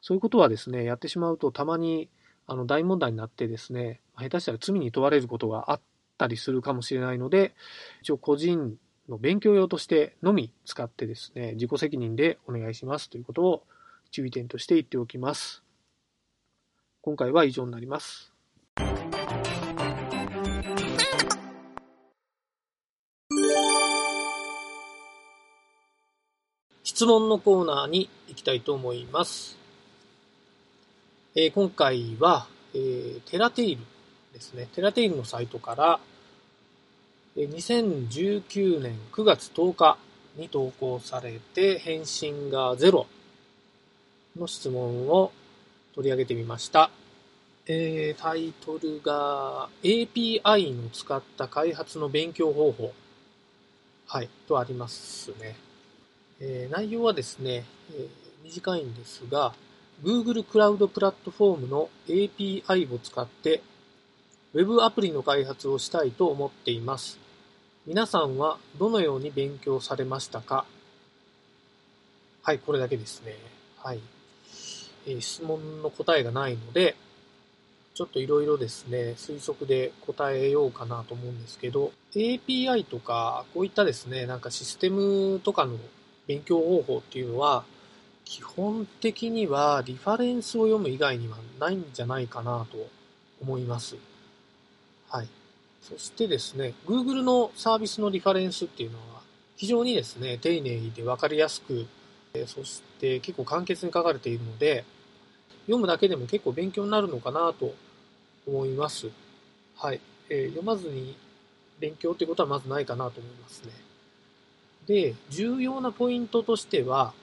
[0.01, 2.09] そういうことはですね、やってしまうとたまに
[2.47, 5.81] あの大問題になってですね、下手したら罪に問われることがあっ
[6.17, 7.53] たりするかもしれないので、
[8.01, 8.77] 一応個人
[9.07, 13.63] の勉強用としてのみ使ってですね、自己責任でお願いしますということを
[14.11, 15.63] 注意点として言っておきます。
[17.01, 18.33] 今回は以上になります。
[26.99, 29.57] 質問のコーナーに行きたいと思います。
[31.33, 33.81] えー、今回は、えー、テラテイル
[34.33, 34.67] ですね。
[34.75, 36.01] テラテイルのサイトから、
[37.37, 39.97] えー、2019年9月10日
[40.35, 43.05] に投稿されて返信が0
[44.37, 45.31] の質問を
[45.95, 46.91] 取り上げてみました。
[47.65, 52.91] えー、タイトルが API の使った開発の勉強方法。
[54.05, 55.68] はい、とありますね。
[56.41, 58.07] えー、内容はですね、えー、
[58.43, 59.53] 短いんですが、
[60.03, 63.61] Google クラウドプラットフォームの API を使って
[64.53, 67.19] Web アプリの開発をしたいと思っています。
[67.85, 70.65] 皆さんはどのように勉強されましたか？
[72.43, 73.35] はい、これだけですね。
[73.77, 73.99] はい。
[75.05, 76.95] えー、質問の答えがないので、
[77.93, 85.77] ちょっといろいろですね、推測で答えようかなと思うんですけど、API とか、こういったですね、なんかシステムとかの
[86.29, 87.63] 勉強方法っていうのは、
[88.23, 92.77] 基本的にはリファレンスを読む以外にはないんじゃないかなと
[93.41, 93.95] 思います。
[95.09, 95.27] はい。
[95.81, 99.21] そしてですね、Google のサービスのリファレンスっていうのは
[99.57, 101.87] 非常にですね、丁寧で分かりやすく、
[102.45, 104.85] そして結構簡潔に書かれているので、
[105.61, 107.73] 読むだけでも結構勉強になるのかなと
[108.45, 109.09] 思います。
[109.77, 109.99] はい。
[110.29, 111.17] えー、読まずに
[111.79, 113.88] 勉強ってことはまずないかなと思いますね。
[114.89, 117.13] で、重要なポイントとしては、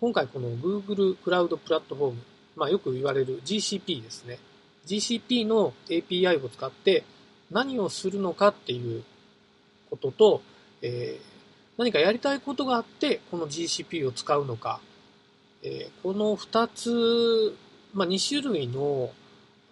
[0.00, 2.22] 今回この Google クラウドプラットフォーム、
[2.56, 4.40] まあ、よく言われる GCP ですね。
[4.84, 7.04] GCP の API を使って
[7.52, 9.04] 何をするのかっていう
[9.88, 10.42] ことと、
[10.82, 11.24] えー、
[11.78, 14.80] 何かやりたいことがあってこの GCP を使うのか、
[15.62, 17.56] えー、この2つ、
[17.94, 19.10] まあ、2種類の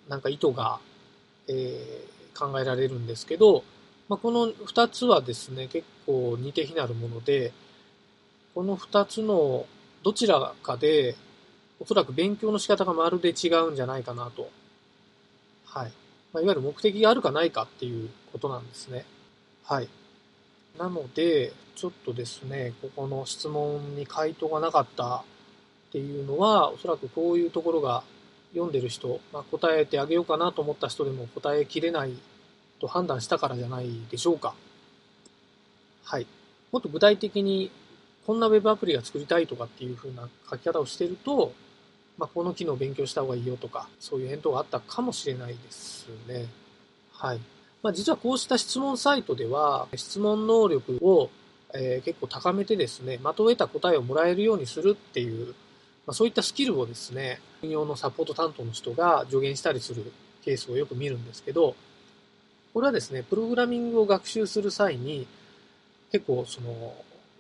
[0.09, 0.79] なんか意図が、
[1.49, 3.65] えー、考えられるんですけど、
[4.09, 7.53] まあ、この2つはですね結構似て非なるもので
[8.55, 9.67] この2つの
[10.03, 11.17] どちらかで、
[11.81, 14.51] おそらく勉強の仕方がまるで違うんじゃないかなと。
[15.65, 15.93] はい。
[16.33, 19.05] まあ、いわゆる目的があるかないかっていうことなんですね。
[19.65, 19.89] はい。
[20.79, 25.23] なので、ちょっとですね、ここの質問に回答がなかったっ
[25.93, 28.03] ていうのは、おそらくこういうところが
[28.53, 32.13] 読んでる人、まあ、答えてあげようかなと思った人でも答えきれない
[32.81, 34.55] と判断したからじゃないでしょうか。
[36.05, 36.27] はい。
[36.71, 37.71] もっと具体的に
[38.27, 41.53] こんな Web アプリが作りたいとかっていう風な書き方をしてると、
[42.19, 46.47] まあ、この機能を勉強した方がいいよとか、そういう返答があったかもしれないですね。
[47.13, 47.41] はい。
[47.83, 51.31] まあ、実はこうした質問サイトでは、質問能力を、
[51.75, 55.49] えー、結構高めてですね、的を得た答えをもらえるようにするっていう、
[56.07, 60.13] まあ、そういったスキルをですね、運用のサポート担当の人が助言したりする
[60.45, 61.75] ケースをよく見るんですけど、
[62.73, 65.27] これはですね、プログラミングを学習する際に、
[66.13, 66.95] 結構その、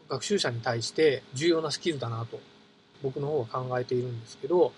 [0.08, 2.38] 学習者に対して重要なスキルだなと
[3.02, 4.72] 僕の方は考えているんですけど、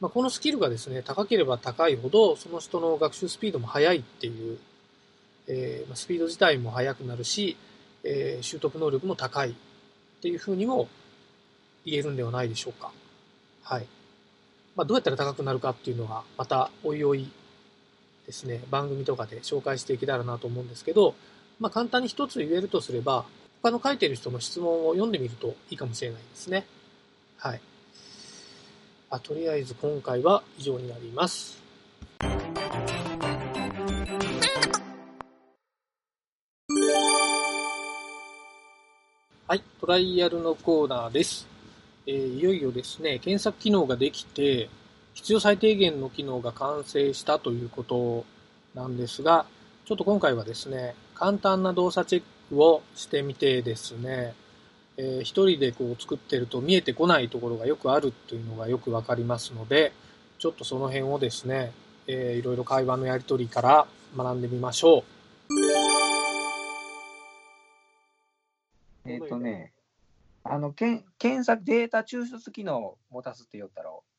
[0.00, 4.58] まあ、このスキルがですね、高ければ高いほど、その人の学習スピードも速いっていう、
[5.46, 7.56] えースピード自体も速くなるし、
[8.02, 9.54] えー習得能力も高いっ
[10.20, 10.88] ていうふうにも
[11.84, 12.90] 言えるんではないでしょうか。
[13.62, 13.86] はい。
[14.76, 17.30] まあ、どうやったら高くなるかっていうのは、またおいおい
[18.26, 21.14] ですね、番組とかで紹介していけたらなと思うんですけど、
[21.60, 23.24] まあ、簡単に一つ言えるとすれば、
[23.62, 26.66] 他の書いてる人の質問を読んでみるといいかもしれないですね。
[27.38, 27.60] はい。
[29.10, 31.62] あとりあえず今回は以上になります。
[39.46, 41.46] はい、トライアルのコーナーです。
[42.06, 44.68] えーいよいよですね、検索機能ができて、
[45.14, 48.24] 必要最低限の機能が完成したということ
[48.74, 49.46] なんですが、
[49.84, 54.32] ちょっと今回はですね、簡単な動作チェックをしてみてですね、
[54.96, 59.92] えー一人でこう作ってると見えてこないところがよくあるというのがよくわかりますので、
[60.38, 61.72] ちょっとその辺をですね、
[62.06, 65.02] えーいろいろ会話のやり取りから学んでみましょう。
[69.06, 69.74] えっ、とね、
[70.44, 74.13] あの、けん検索データ抽出機能を持たすって言ったろう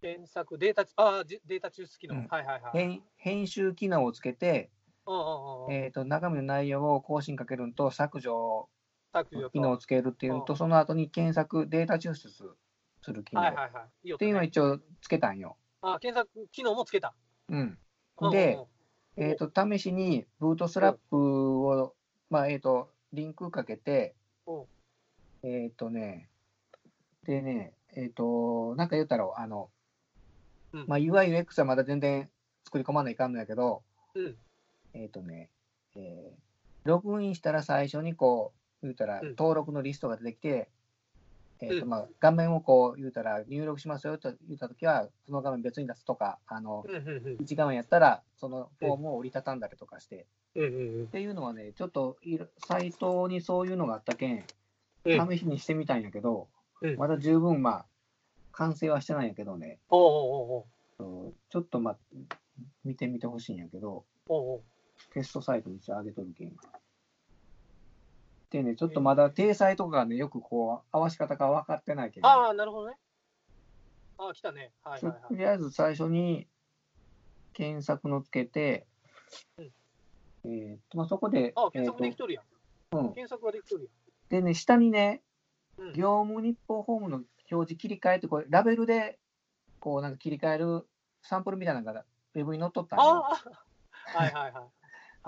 [0.00, 2.16] 検索、データ、あデータ抽出機能。
[2.16, 2.78] うんはいはいはい。
[2.78, 4.70] 編編集機能をつけて、
[5.70, 8.68] えっ、と、中身の内容を更新かけるのと削除
[9.12, 12.28] 削除と機能をつけるっていうのと、うんその後に検索データ抽出
[13.02, 13.84] する機能っはいはいはい。
[14.04, 15.56] いいよていうのを一応つけたんよ。
[15.82, 17.14] あ、検索機能もつけた。
[17.48, 17.58] うん。
[17.58, 17.78] うん
[18.22, 18.58] うんで、
[19.16, 21.94] えっ、と、試しにブートストラップを、
[22.28, 24.14] まあ、えっ、と、リンクかけて
[24.46, 24.66] う
[25.42, 26.28] ん、えっ、とね、
[27.24, 29.70] でね、えっ、と、なんか言ったら、あの、
[30.72, 30.84] うん。
[30.86, 32.28] まあ、UI、UX はまだ全然
[32.64, 33.82] 作り込まないかんのやけど、
[34.14, 34.36] うん。
[34.94, 35.50] えっ、とね、
[35.96, 36.50] えー
[36.84, 38.52] ログインしたら最初にこ
[38.82, 39.28] う、言うたら、うん。
[39.30, 40.70] 登録のリストが出てきて、
[41.60, 41.90] えーとうん。
[41.90, 47.36] まあ、画面をこう言うたら入力しますよと言ったときは、その画面別に出すとか、あの、うんうんうん。
[47.40, 52.16] 一画面やったら、そのフォームを折りたたんだりとかして、っていうのはね、ちょっと
[52.66, 54.44] サイトにそういうのがあったけん、
[55.04, 55.28] うん。
[55.30, 56.48] 試しにしてみたんやけど、
[56.80, 56.96] うん。
[56.96, 57.86] まだ十分、まあ、
[58.60, 60.64] 完成はしてないんやけどね、おうおうおう
[60.98, 61.96] そうちょっとまあ、
[62.84, 64.62] 見てみてほしいんやけど、おうおう
[65.14, 66.52] テストサイトに一応上げとるけん。
[68.50, 72.96] でね、ちょっとまだ体裁とかがね、よくこう、合わし方が分かってないけど、ああ、なるほどね。
[74.18, 74.72] ああ、来たね。
[74.84, 75.22] はいはいはい。
[75.28, 76.46] とりあえず最初に
[77.54, 78.86] 検索のつけて、
[79.56, 79.70] うん
[80.44, 82.44] えーとまあ、そこで、あ検索できとるやん。
[82.98, 83.88] うん検索ができとる
[84.28, 85.22] でね、下にね。
[85.94, 89.18] 業務日報ホームの表示切り替えって、これ、ラベルで、
[89.78, 90.86] こう、なんか切り替える
[91.22, 93.38] サンプルみたいなのが、ウェブに載っとったは
[94.26, 94.68] いはいは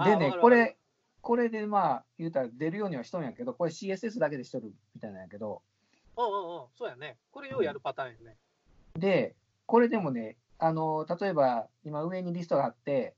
[0.00, 0.04] い。
[0.04, 0.76] でね、これ、
[1.20, 5.62] これでまあ、言うたら出るようにはしとんやけど、これ CSS だけでしとるみたいなんやけど、
[6.16, 6.66] うんうんうん。
[6.76, 7.16] そうやね。
[7.30, 8.36] これようやるパターンやね。
[8.94, 9.34] で、
[9.66, 13.14] これでもね、あの、例えば、今上にリストがあって、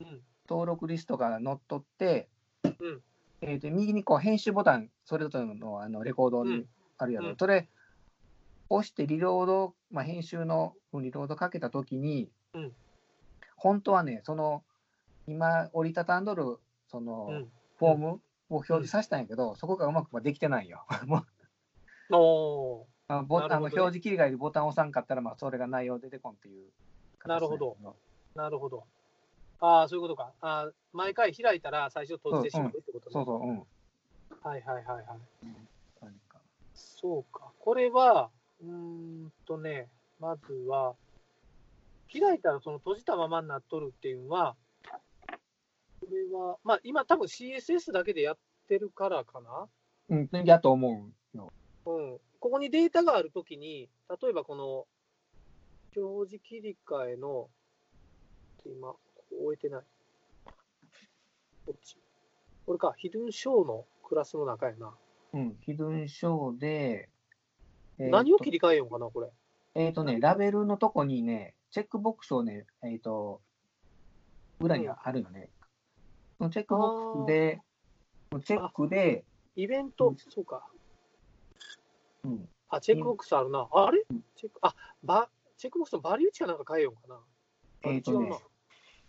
[0.00, 0.22] うん。
[0.48, 2.28] 登録リストが載っとって、
[2.64, 3.00] うん
[3.42, 6.66] えーと右にこう編集ボタン、それぞれのあのレコードにうん
[6.98, 7.68] あるやろ、うんそれ、
[8.70, 12.72] 押してリロード、まあ、編集のリロードかけたときに、うん
[13.62, 14.64] 本当はね、その
[15.26, 16.56] 今、折りたたんどる
[16.88, 17.52] そのうん。
[17.76, 20.86] フォームを表示させたんやけど、そこがうまくできてないよ。
[22.10, 26.70] おあボあのなるほどね表示切り替えでボタンを押さんかったら、まあ、それが内容出てこんっていう
[27.18, 27.76] 形なるほど
[28.34, 28.84] なるほど。
[29.60, 30.32] ああ、そういうことか。
[30.40, 33.12] ああ、毎回開いたら最初閉じてしまうってことね。
[33.12, 33.66] そうそう、うん。
[34.42, 35.18] はいはいはいはい。
[36.74, 37.52] そうか。
[37.58, 38.30] これは、
[38.62, 38.70] うー
[39.26, 40.94] んとね、まずは、
[42.12, 44.56] 開いたらその閉じたままになっとるっていうのは、
[46.00, 49.68] これは、まあ今多分 CSS だけでやってるからかな。
[50.08, 51.52] うん、やと思うよ。
[51.86, 52.18] うん。
[52.40, 54.86] ここにデータがあるときに、例えばこの、
[55.94, 57.48] 表示切り替えの、
[58.64, 59.82] 今、ここ置いてない。
[61.66, 61.98] こっち。
[62.66, 64.94] これか、ヒドゥンショーのクラスの中やな。
[65.34, 67.09] うん、ヒドゥンショーで、
[68.08, 69.28] 何を切り替えようかな、これ。
[69.74, 73.40] えっ、とね、ラベルのとこにね、チェックボックスをね、えっ、と、
[74.58, 75.50] 裏にあるよね。
[76.38, 77.60] そのチェックボックスで、
[78.44, 79.24] チェックで、
[79.56, 80.66] イベント、うんそうか。
[82.24, 83.68] うん、あ、チェックボックスあるな。
[83.70, 84.02] あれ？
[84.36, 87.20] チェック、あ、ば、チェックボックスのバリュー値かなんか変えようかな。
[87.84, 88.30] あえっ、とね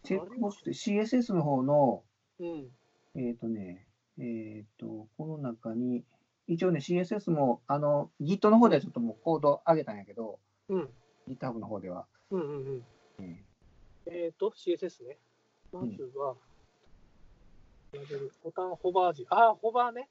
[0.04, 0.72] チェックボックスで
[1.02, 2.04] CSS の方の、
[2.40, 2.68] うん。
[3.16, 3.86] えっ、とね、
[4.20, 6.04] えっ、と、この中に、
[6.52, 10.38] 一応ね、CSS も、あの、Git の方ではちょっともうコード上げたんやけど、
[10.68, 10.90] うん。
[11.30, 12.06] GitHub の方では。
[12.30, 12.86] うんうんうん。
[13.20, 13.40] うん
[14.08, 15.18] えっ、と、CSS ね。
[15.72, 16.36] まずは、
[18.44, 19.26] ボタンホバー時。
[19.30, 20.10] あ、ホバーね。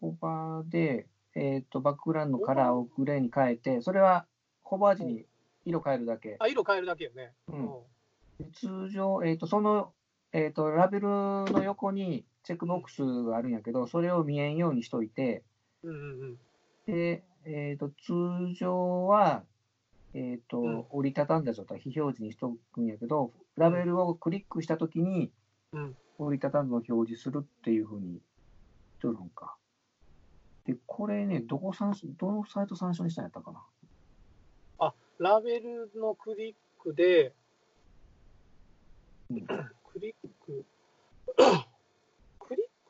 [0.00, 4.26] ホバーで、えっ、と、バックグラウンドのカラーをグレーに変えて、それは
[4.62, 5.26] ホバー時に
[5.64, 6.36] 色変えるだけ。
[6.38, 7.32] あ、色変えるだけよね。
[7.48, 7.70] うん
[8.52, 9.92] 通常、えっ、と、その、
[10.32, 15.42] えっ、と、ラベルの横にチェックボックスがあるんやけど、それを見えんようにしといて、
[15.82, 16.38] うんうんうん。
[16.86, 19.44] で、えっ、と、通常は、
[20.14, 25.32] えっ、と、うん折りたたんだ状態、非表示にしとくんやけど、ラベルをクリックしたときに、
[25.72, 25.96] うん。
[26.18, 28.20] 折りたたんのを表示するっていうふうにし
[29.00, 29.56] とるんか。
[30.64, 33.62] で、これね、どこ参照、どのサイト参照にしたんやったかな。
[35.18, 37.32] ラベルのクリックで、
[39.30, 40.14] うんクリッ
[40.44, 40.64] ク、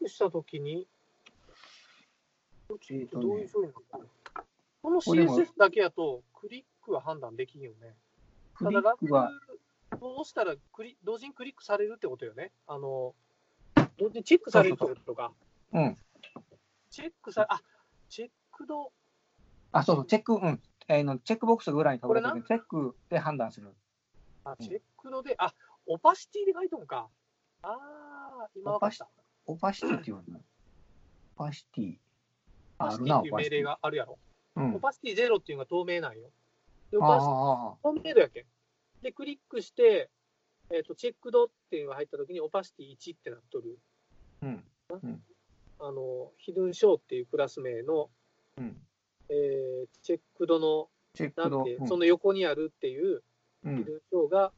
[0.04, 0.86] クリックしたときに、
[2.68, 4.08] どっちえーとねどういう処理なんだろう
[4.82, 7.94] この CSS だけやと、クリックは判断できんよね。
[8.58, 9.14] ただラベル
[10.00, 12.52] を押したらクリ、同時にクリックされるってことよね。
[12.66, 13.14] あの、
[13.98, 15.32] 同時にチェックされるってことか。
[15.72, 15.96] うん。
[16.90, 17.62] チェックさ、あ、
[18.10, 18.92] チェックド、
[19.72, 20.60] あ、そうそう、チェック、うん。
[20.86, 23.74] えーのチェックボックスぐらいにかぶれてこれるチェックで判断する。
[24.44, 25.54] あ、うんチェックドで、あ、
[25.86, 27.08] オパシティで書いとんか。
[27.62, 29.08] ああ、今わかった。
[29.46, 30.40] opacity っていうの
[31.36, 33.62] opacity。opacity っていう命令。
[33.62, 34.18] があるやろ。
[34.56, 34.78] うんオ。
[34.78, 36.30] パシティゼロっていうのが透明なんよ。
[36.90, 38.44] で、 opacity 透明度やけん。
[39.02, 40.10] で、クリックして、
[40.70, 43.78] えっ、と、 checked っていうのが入ったときに、 opacity 1ってなっとる。
[44.42, 44.64] うん。
[45.78, 48.10] あの、 hidden show っていうクラス名の、
[48.56, 48.76] うん。
[49.28, 51.58] えー checked の、 checked。
[51.58, 53.22] なんて、うんその横にあるっていう、
[53.64, 54.52] うんヒドゥンショーが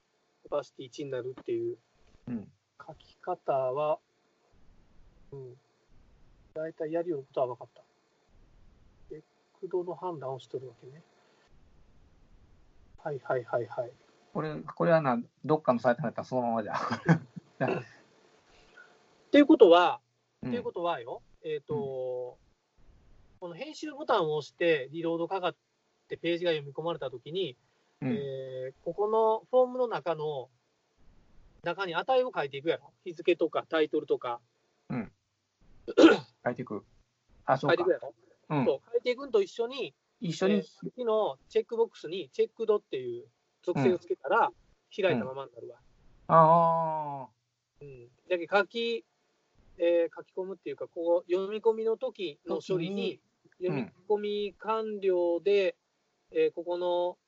[0.44, 1.78] オパシティ1になるっていう
[2.28, 2.48] うん。
[2.86, 3.98] 書き方は、
[5.32, 5.56] うん。
[6.54, 7.82] 大体やるようなことは分かった。
[9.08, 9.22] チェッ
[9.60, 11.02] クドの判断をしとるわけね。
[13.02, 13.92] はいはいはいはい。
[14.32, 16.74] これ、これはな、どっかのサイトだったらそのままじゃ。
[16.76, 16.80] っ
[19.30, 20.00] ていうことは、
[20.42, 22.38] うんっていうことはよ、えっ、と、
[23.40, 25.56] この編集ボタンを押して、リロードかかっ
[26.08, 27.56] てページが読み込まれたときに、
[28.00, 30.50] うんえーここのフォームの中の、
[31.62, 32.92] 中に値を書いていくやろ。
[33.04, 34.40] 日付とかタイトルとか
[36.44, 36.84] 書いていく。
[37.44, 37.90] あ、そうか書いていく。
[37.92, 38.14] やろ？
[38.50, 38.64] うん。
[38.64, 43.26] そう書いていくのと一緒に、一緒にえー、さっきのチェックボックスにチェックドっていう
[43.62, 44.50] 属性をつけたら、
[44.94, 45.78] 開いたままになるわ。
[46.28, 47.28] あ
[47.80, 48.08] うん。
[48.28, 49.04] だけど書き、
[49.78, 53.20] えー書き込むっていうか、こう、読み込みの時の処理に、
[53.58, 55.76] 読み込み完了で、
[56.30, 57.18] えーここの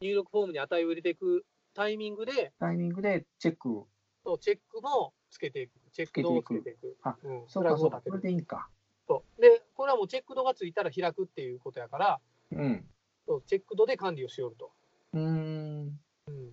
[0.00, 1.44] 入力フォームに値を入れていく
[1.74, 3.84] タイミングで、あ、タイミングでチェック。
[4.24, 5.72] そうチェックもつけていく。
[5.96, 6.96] チェック度をつけていく。
[7.02, 8.02] あうん、そうか、そうか。
[8.04, 8.68] これでいいんか。
[9.08, 12.20] そうで、これはもうチェック度がついたら開くっていうことやから、
[12.52, 12.86] うん。
[13.26, 14.72] そうチェック度で管理をしよると。
[15.14, 16.00] うーん。
[16.26, 16.52] うん。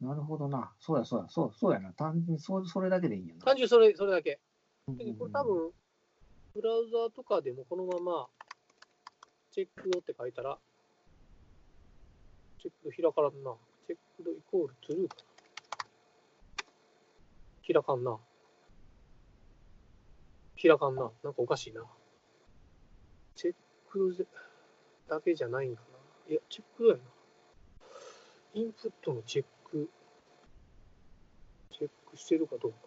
[0.00, 0.72] なるほどな。
[0.78, 1.92] そうや、そうや、そうそうやな。
[1.92, 3.40] 単純にそそれだけでいいんやな。
[3.44, 4.40] 単純にそれそれだけ。
[4.88, 5.72] うんだけどこれ多分、
[6.54, 8.28] ブラウザーとかでもこのまま、
[9.50, 10.58] チェックドって書いたら、
[12.60, 13.54] チェックド開からんな。
[13.86, 15.25] チェックドイコールトゥルーかな。
[17.66, 18.18] 開かんな。
[20.60, 21.10] 開かんな。
[21.22, 21.82] なんかおかしいな。
[23.34, 23.54] チェッ
[23.90, 24.26] ク
[25.08, 25.82] だけじゃないんか
[26.28, 26.32] な。
[26.32, 27.02] いや、チェックドやな。
[28.54, 29.90] インプットのチェック、
[31.72, 32.78] チェックしてるかどうか。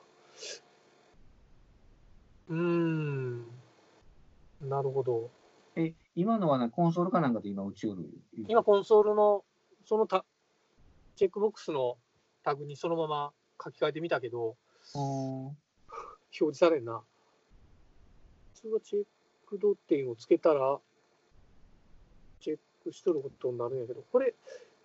[2.50, 3.46] うーん。
[4.62, 5.30] なるほど。
[5.76, 8.10] え、今のはな、コンソールかなんかで今打ち寄る？
[8.48, 9.46] 今、コンソールの、
[9.86, 10.26] そのタ
[11.16, 11.98] チェックボックスの
[12.44, 13.32] タグにそのまま
[13.64, 14.58] 書き換えてみたけど、
[14.96, 15.56] 表
[16.32, 17.02] 示されんな。
[18.56, 19.06] 普通はチェッ
[19.48, 20.80] クドっていうのをつけたら、
[22.42, 24.36] チェックしとることになるんやけど、これ、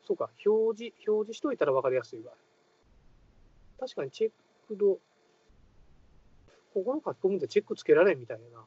[0.07, 2.33] そうか、表示、表示しといたら分かりやすいわ。
[3.81, 4.33] 確かにチェッ
[4.69, 4.99] クド、
[6.75, 8.65] ここの書き込みでチェックつけられんみたいやな。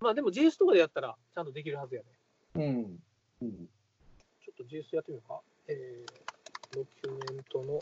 [0.00, 2.08] まあでも JS とかでやったらちゃんとできるはずやね。
[2.54, 2.98] うん。
[3.42, 3.68] うん。
[4.56, 5.40] と JS やってみようか。
[5.68, 7.80] えー、ドキュメントの、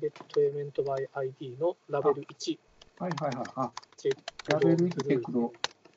[0.00, 2.58] ゲットエメントバイ ID のラベル1、
[2.98, 3.46] はいはいはい。
[3.56, 5.52] あ、チェックラベル1チェックド、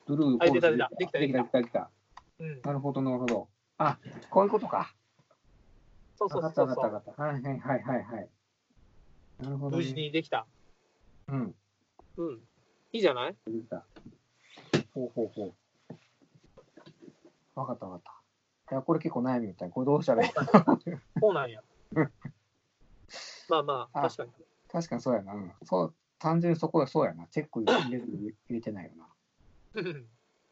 [0.06, 1.90] ドルー、はい出た出たできたできた、できた、できた。
[2.38, 2.60] うん。
[2.62, 3.48] なるほど、なるほど。
[3.78, 3.98] あ、
[4.30, 4.94] こういうことか。
[6.16, 6.66] そうそうそうそう。
[6.68, 7.22] わかった、わかった。
[7.22, 8.30] はいはいはいはいはい。
[9.40, 10.02] なるほど、無事ね。
[10.02, 10.46] にできた。
[11.28, 11.54] うん。
[12.16, 12.34] うん。
[12.92, 13.36] いいじゃない？
[13.46, 13.84] できた。
[14.94, 15.54] ほうほうほう。
[17.54, 18.15] わかったわかった。
[18.70, 19.70] いや、これ結構悩みみたい。
[19.70, 20.32] これどうしたらいい
[21.20, 21.62] そうなんや。
[23.48, 24.32] まあまあ、あ確かに。
[24.68, 25.34] 確かにそうやな。
[25.34, 25.52] うん。
[25.64, 27.26] そう、単純にそこはそうやな。
[27.28, 29.08] チェック入れ入れてないよな。
[29.74, 30.08] うん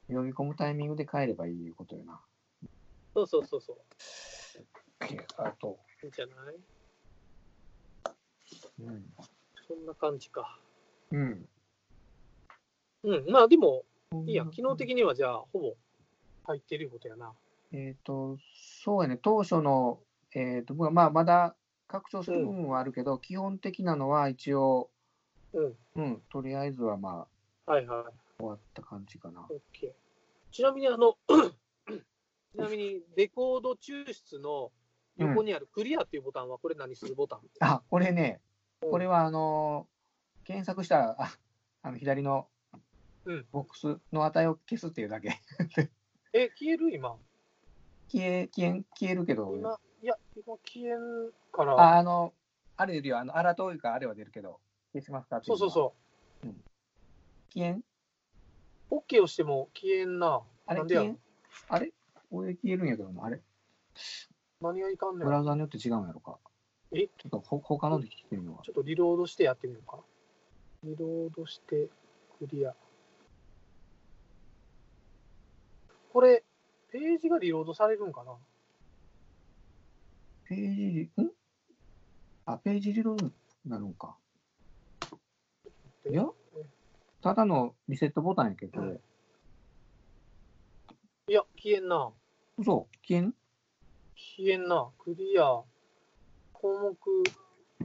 [0.07, 2.21] 読み込むタイミングで変えればいいことよな。
[3.15, 3.79] そうそうそうそう。
[5.39, 6.57] あと、いいんじゃない？
[8.81, 9.15] うん。
[9.67, 10.59] そんな感じか。
[11.11, 11.49] うん。
[13.05, 13.31] うん。
[13.31, 13.85] まあでも、
[14.27, 14.45] いいや。
[14.45, 15.75] 機能的にはじゃあ、ほぼ
[16.45, 17.33] 入ってることやな。
[17.77, 18.39] えっ、と、
[18.83, 19.99] そうやね、当初の、
[20.33, 21.57] えっ、と、まあ、まだ
[21.89, 24.91] 拡張する部分はあるけど、基本的なのは一応、
[25.53, 25.77] うん。
[25.97, 27.27] うん、とりあえずはま
[27.66, 28.05] あ、はいはい。
[28.39, 29.41] 終わった感じかな。
[29.51, 29.93] OK。
[30.53, 31.16] ちなみに、あの、
[32.53, 34.70] ちなみに、レコード抽出の
[35.16, 41.39] 横にあるクリアっていうボタンは、これ何するボタン、あ、これね、うんこれはあのー検索したら、あ
[41.81, 42.49] あの左の
[43.25, 45.41] うんボックスの値を消すっていうだけ。
[46.35, 47.16] え、消える今？
[48.11, 51.75] 消え、消え、消えるけど、今、いや、今消えんから。
[51.75, 52.33] あ、あの、
[52.77, 54.61] あれ出るよ、あの、アラートいうか、あれは出るけど、
[54.93, 55.95] 消しますかっていそうそううのはそ
[57.55, 57.85] 消えん？
[58.91, 58.95] う。
[58.97, 60.43] OK をしても消えんな。
[60.67, 61.07] あれなんでやろ？
[61.07, 61.19] 消えん？
[61.69, 61.93] あれ？
[62.31, 63.41] 俺消えるんやけどな、あれ
[64.61, 65.31] 何がいかんねんブ。
[65.31, 66.39] ラウザによって違うんやろか。
[66.93, 67.07] え？
[67.07, 68.63] ちょっとほ他ので聞いてみようか。
[68.65, 69.99] ちょっとリロードしてやってみようか。
[70.85, 71.89] リロードして、
[72.39, 72.75] クリア。
[76.13, 76.44] これ、
[77.15, 78.33] ページがリロードされるんかな？
[80.49, 81.31] ページリ、ん？
[82.45, 83.31] あ、ページリロード
[83.65, 84.17] なのか。
[86.11, 86.27] いや？
[87.23, 89.01] ただのリセットボタンやけど、これ。
[91.29, 92.11] いや、消えんな。
[92.59, 92.89] 嘘？
[93.07, 93.35] 消えん？
[94.17, 94.89] 消えんな。
[94.99, 95.62] クリア。
[96.53, 96.97] 項目、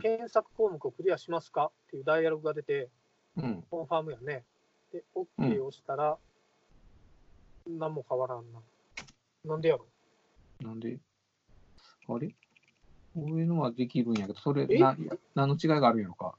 [0.02, 1.66] 検索項目をクリアしますか？
[1.66, 2.90] っていうダイアログが出て、
[3.38, 3.64] うん。
[3.70, 4.44] コンファームやね。
[4.92, 6.18] で、OK を押したら、
[7.68, 8.60] 何も変わらんな。
[9.46, 9.86] なんでやろ？
[10.62, 10.98] なんで？
[12.08, 12.28] あれ？
[12.28, 12.34] こ
[13.16, 14.78] ういうのはできるんやけど、それ、え？
[14.78, 14.96] な、
[15.36, 16.36] 何の違いがあるんやろか？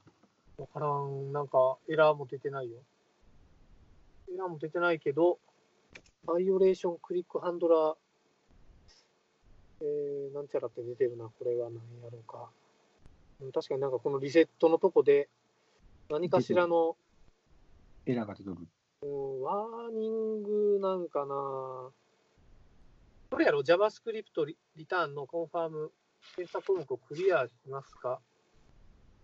[0.58, 1.32] わからん。
[1.32, 2.78] なんか、エラーも出てないよ。
[4.32, 5.38] エラーも出てないけど、
[6.26, 7.96] violation click handler、
[9.82, 11.24] えー、なんちゃらって出てるな。
[11.24, 12.48] これは何やろうか。
[13.40, 15.30] うん確かになんかこのリセットのとこで、
[16.10, 16.96] 何かしらの、
[18.04, 18.56] エラーが出てくる。
[19.02, 21.88] うん、 warning なんかな。
[23.30, 25.92] これやろ ?JavaScript リリターンの confirm
[26.36, 28.20] 検索項目をクリアしますか？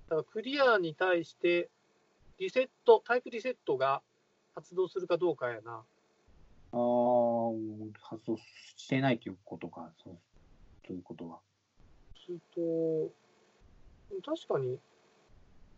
[0.09, 1.69] だからクリアに対して、
[2.39, 4.03] リセット、タイプリセットが
[4.55, 5.73] 発動するかどうかやな。
[5.73, 7.51] ああ、
[8.01, 8.37] 発動
[8.77, 9.91] してないということか。
[10.03, 10.17] そう、
[10.87, 11.41] ということは。
[12.25, 13.11] すると、
[14.25, 14.79] 確かに、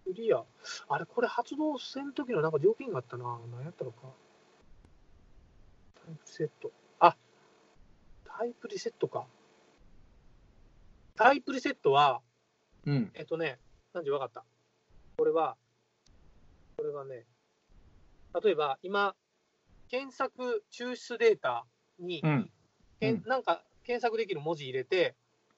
[0.05, 0.45] クリア。
[0.89, 3.41] あれ、これ発動せん時のなんか条件があったな。
[3.51, 4.03] 何やったのか。
[6.05, 6.70] タイプリセット。
[8.39, 9.26] あ、タイプリセットか。
[11.16, 12.22] タイプリセットは、
[12.86, 13.11] うん。
[13.14, 13.59] えっとね、
[13.93, 14.45] 何時分かった？
[15.16, 15.57] これは、
[16.76, 17.26] これはね、
[18.41, 19.16] 例えば今、
[19.89, 21.66] 検索抽出データ
[21.99, 22.51] に、うん。
[23.01, 25.16] けんうんなんか検索できる文字入れて、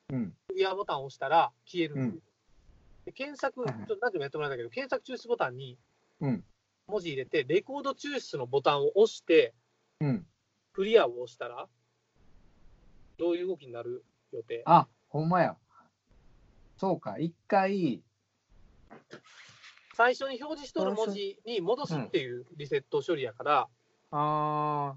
[0.09, 0.35] うん。
[0.49, 2.23] クリアボタンを押したら消えるうん
[3.05, 5.79] で検索、ちょっと何でもやってもらったけど、検索抽出ボタンに
[6.21, 6.45] うん。
[6.87, 9.55] 文字入れて、レコード抽出のボタンを押して、
[10.01, 10.27] うん。
[10.73, 11.69] クリアを押したら、
[13.21, 14.03] どういう動きになる
[14.33, 14.63] 予定？
[14.65, 15.55] あ、ほんまや。
[16.79, 17.19] そうか。
[17.19, 18.03] 一回、
[19.95, 23.69] 最初に表示しとる文字に戻すっていうリセット処理やから、
[24.11, 24.95] あ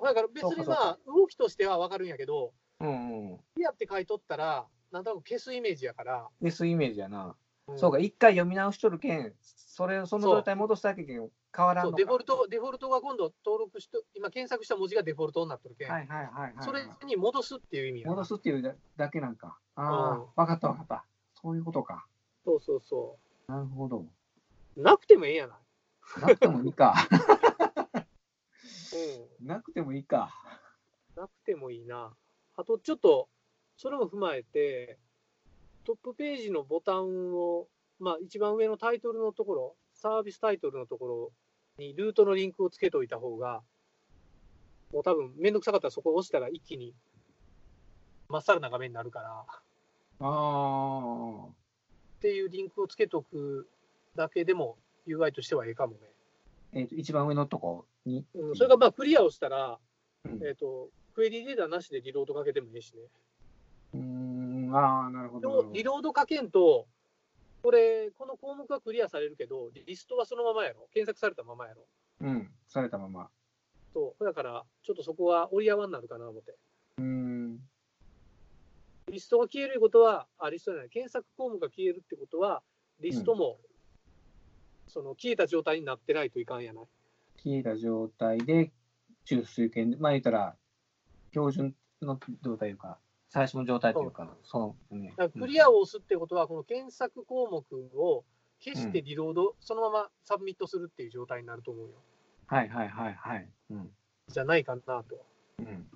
[0.00, 3.38] だから別にまあ、動きとしては分かるんやけど、あ、うんうん。
[3.38, 7.26] クリアって書いとったら、なんとなく消すイメージやから、S イメージやな。
[7.26, 7.34] ん
[7.76, 16.64] そうか、一回読み直しとるけん、それをその状態戻すだけけん変わらんデフォルト、デフォルトが今度登録しと、今検索した文字がデフォルトになってるけん、はいはいはいはい、はい。
[16.64, 19.58] それに戻すっていう意味戻すっていうだだけなんか。
[19.74, 21.04] ああ、うんわかったわかった。
[21.40, 22.06] そういうことか。
[22.44, 23.16] そうそうそ
[23.48, 24.04] なるほど。
[24.76, 24.82] う。
[24.82, 26.20] なくてもええやない。
[26.20, 26.94] なくてもいいか。
[29.40, 29.46] うん。
[29.46, 30.30] なくてもいいか。
[31.16, 32.14] なくてもいいな。
[32.56, 33.28] あとちょっと、
[33.76, 34.98] それも踏まえて、
[35.84, 37.68] トップページのボタンを、
[37.98, 41.32] まあ一番上のタイトルのところ、サービスタイトルのところ
[41.84, 43.62] にルートのリンクをつけといた方が、
[44.92, 46.94] もう多分めんどくさかったらそこを押したら一気に
[48.28, 49.44] まっさらな画面になるから、あ
[50.20, 51.46] あ。
[51.46, 53.68] っていうリンクをつけとく
[54.14, 54.76] だけでも
[55.06, 55.98] UI としてはええかもね。
[56.74, 58.24] えっ、と、一番上のとこに？
[58.34, 59.78] うん、それがまあクリアをしたら、
[60.24, 63.02] うんえっ、と、クエリデータなしでリロードかけてもいいしね。
[63.94, 65.48] うーん、ああ、なるほど。
[65.48, 66.86] なるほどリロードかけんと、
[67.62, 70.88] これ、この項目はクリアされるけど、リストはそのままやろ？
[70.92, 71.86] 検索されたままやろ？
[72.20, 73.28] うん、されたまま。
[73.92, 74.24] そう。
[74.24, 76.56] だから、ちょっとそこは折り合わんなるかな思って。
[76.98, 77.58] うーん。
[79.10, 80.90] リストが消えることは、あ、リストじゃない。
[80.90, 82.62] 検索項目が消えるってことは、
[83.00, 83.58] リストも、
[84.86, 86.84] その消えた状態になってないといかんやない。
[87.42, 88.70] 消えた状態で、
[89.24, 90.56] 中枢権、まあ言ったら、
[91.30, 92.98] 標準の状態というか、
[93.28, 94.58] 最初の状態というか、そ
[94.90, 95.14] のね。
[95.38, 98.24] クリアを押すってことは、この検索項目を
[98.58, 101.94] 消してリロード、そのまま submit するっていう状態になると思うよ。
[102.46, 103.48] はいはいはいはい。
[103.70, 103.90] うん。
[104.28, 105.24] じゃないかなと。
[105.58, 105.86] うん。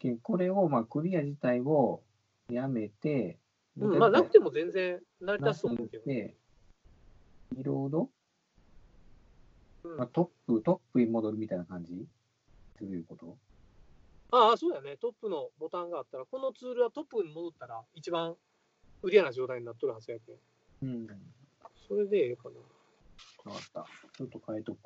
[0.00, 2.02] でこれを、まあ、クリア自体を
[2.50, 3.38] やめて、
[3.78, 6.04] うん、まあ、なくても全然成り立つと思うけど。
[6.04, 6.34] で、
[7.56, 8.10] リロード、
[9.84, 12.06] うんまあ、トップ、トップに戻るみたいな感じ？
[12.80, 13.36] どういうこと？
[14.30, 14.96] ああ、そうだね。
[14.96, 18.36] トップのボタンがあったら、このツールはトップに戻ったら、一番
[19.02, 20.36] クリアな状態になっとるはずやけん。
[20.82, 21.06] うん。
[21.88, 22.56] それでええかな。
[23.44, 23.86] 変わった。
[24.16, 24.78] ちょっと変えとく。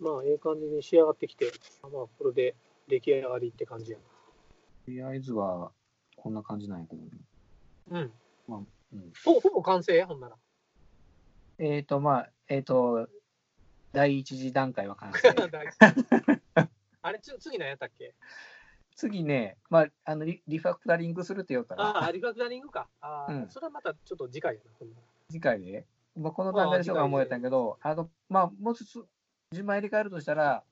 [0.00, 1.52] まあ、ええ感じに仕上がってきて、
[1.82, 2.56] まあ、これで
[2.88, 4.04] 出来上がりって感じやと
[4.88, 5.70] りあえずは、
[6.16, 7.10] こんな感じなんやけどね。
[7.88, 8.00] な。
[8.00, 8.12] うん。
[8.92, 9.12] うん。
[9.24, 10.36] ほほぼ完成ほんなら。
[11.58, 13.08] えっ、ー、と、まあ、えっ、と、
[13.92, 15.28] 第一次段階は完成。
[17.02, 18.14] あれ、つ次何やったっけ？
[18.96, 22.88] 次ね、まあ、あのリリファクタリングするって言うたら、ああ、リファクタリングか。
[23.00, 24.70] ああ、うんそれはまたちょっと次回やな。
[25.30, 25.86] 次回で、
[26.16, 29.08] まあ、この段階でしょうが思えたんやけど、あの、まあ、もうちょっと
[29.52, 30.64] 順番入れ替えるとしたら、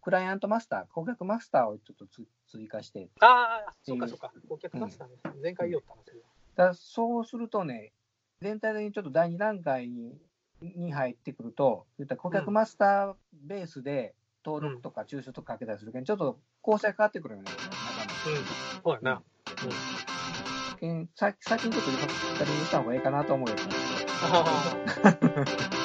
[0.00, 4.32] クライアントマスター、顧客マスターをちょっとつ追加して、ああ、そっうんかそっか。
[4.48, 5.16] 顧客マスターね。
[5.42, 6.24] 前回言おったな、それは。
[6.56, 7.92] だからそうするとね、
[8.40, 10.18] 全体的にちょっと第2段階に
[10.62, 14.14] に入ってくると、言ったら顧客マスターベースで
[14.44, 17.50] 登録とか抽象とかかけたりするけど、ちょっと構成変わってくるよね。
[18.26, 18.82] うん。
[18.82, 19.22] そうやな。
[20.78, 23.62] けんさ先にちょっとリファクタリングした方がいいかなと思うよね。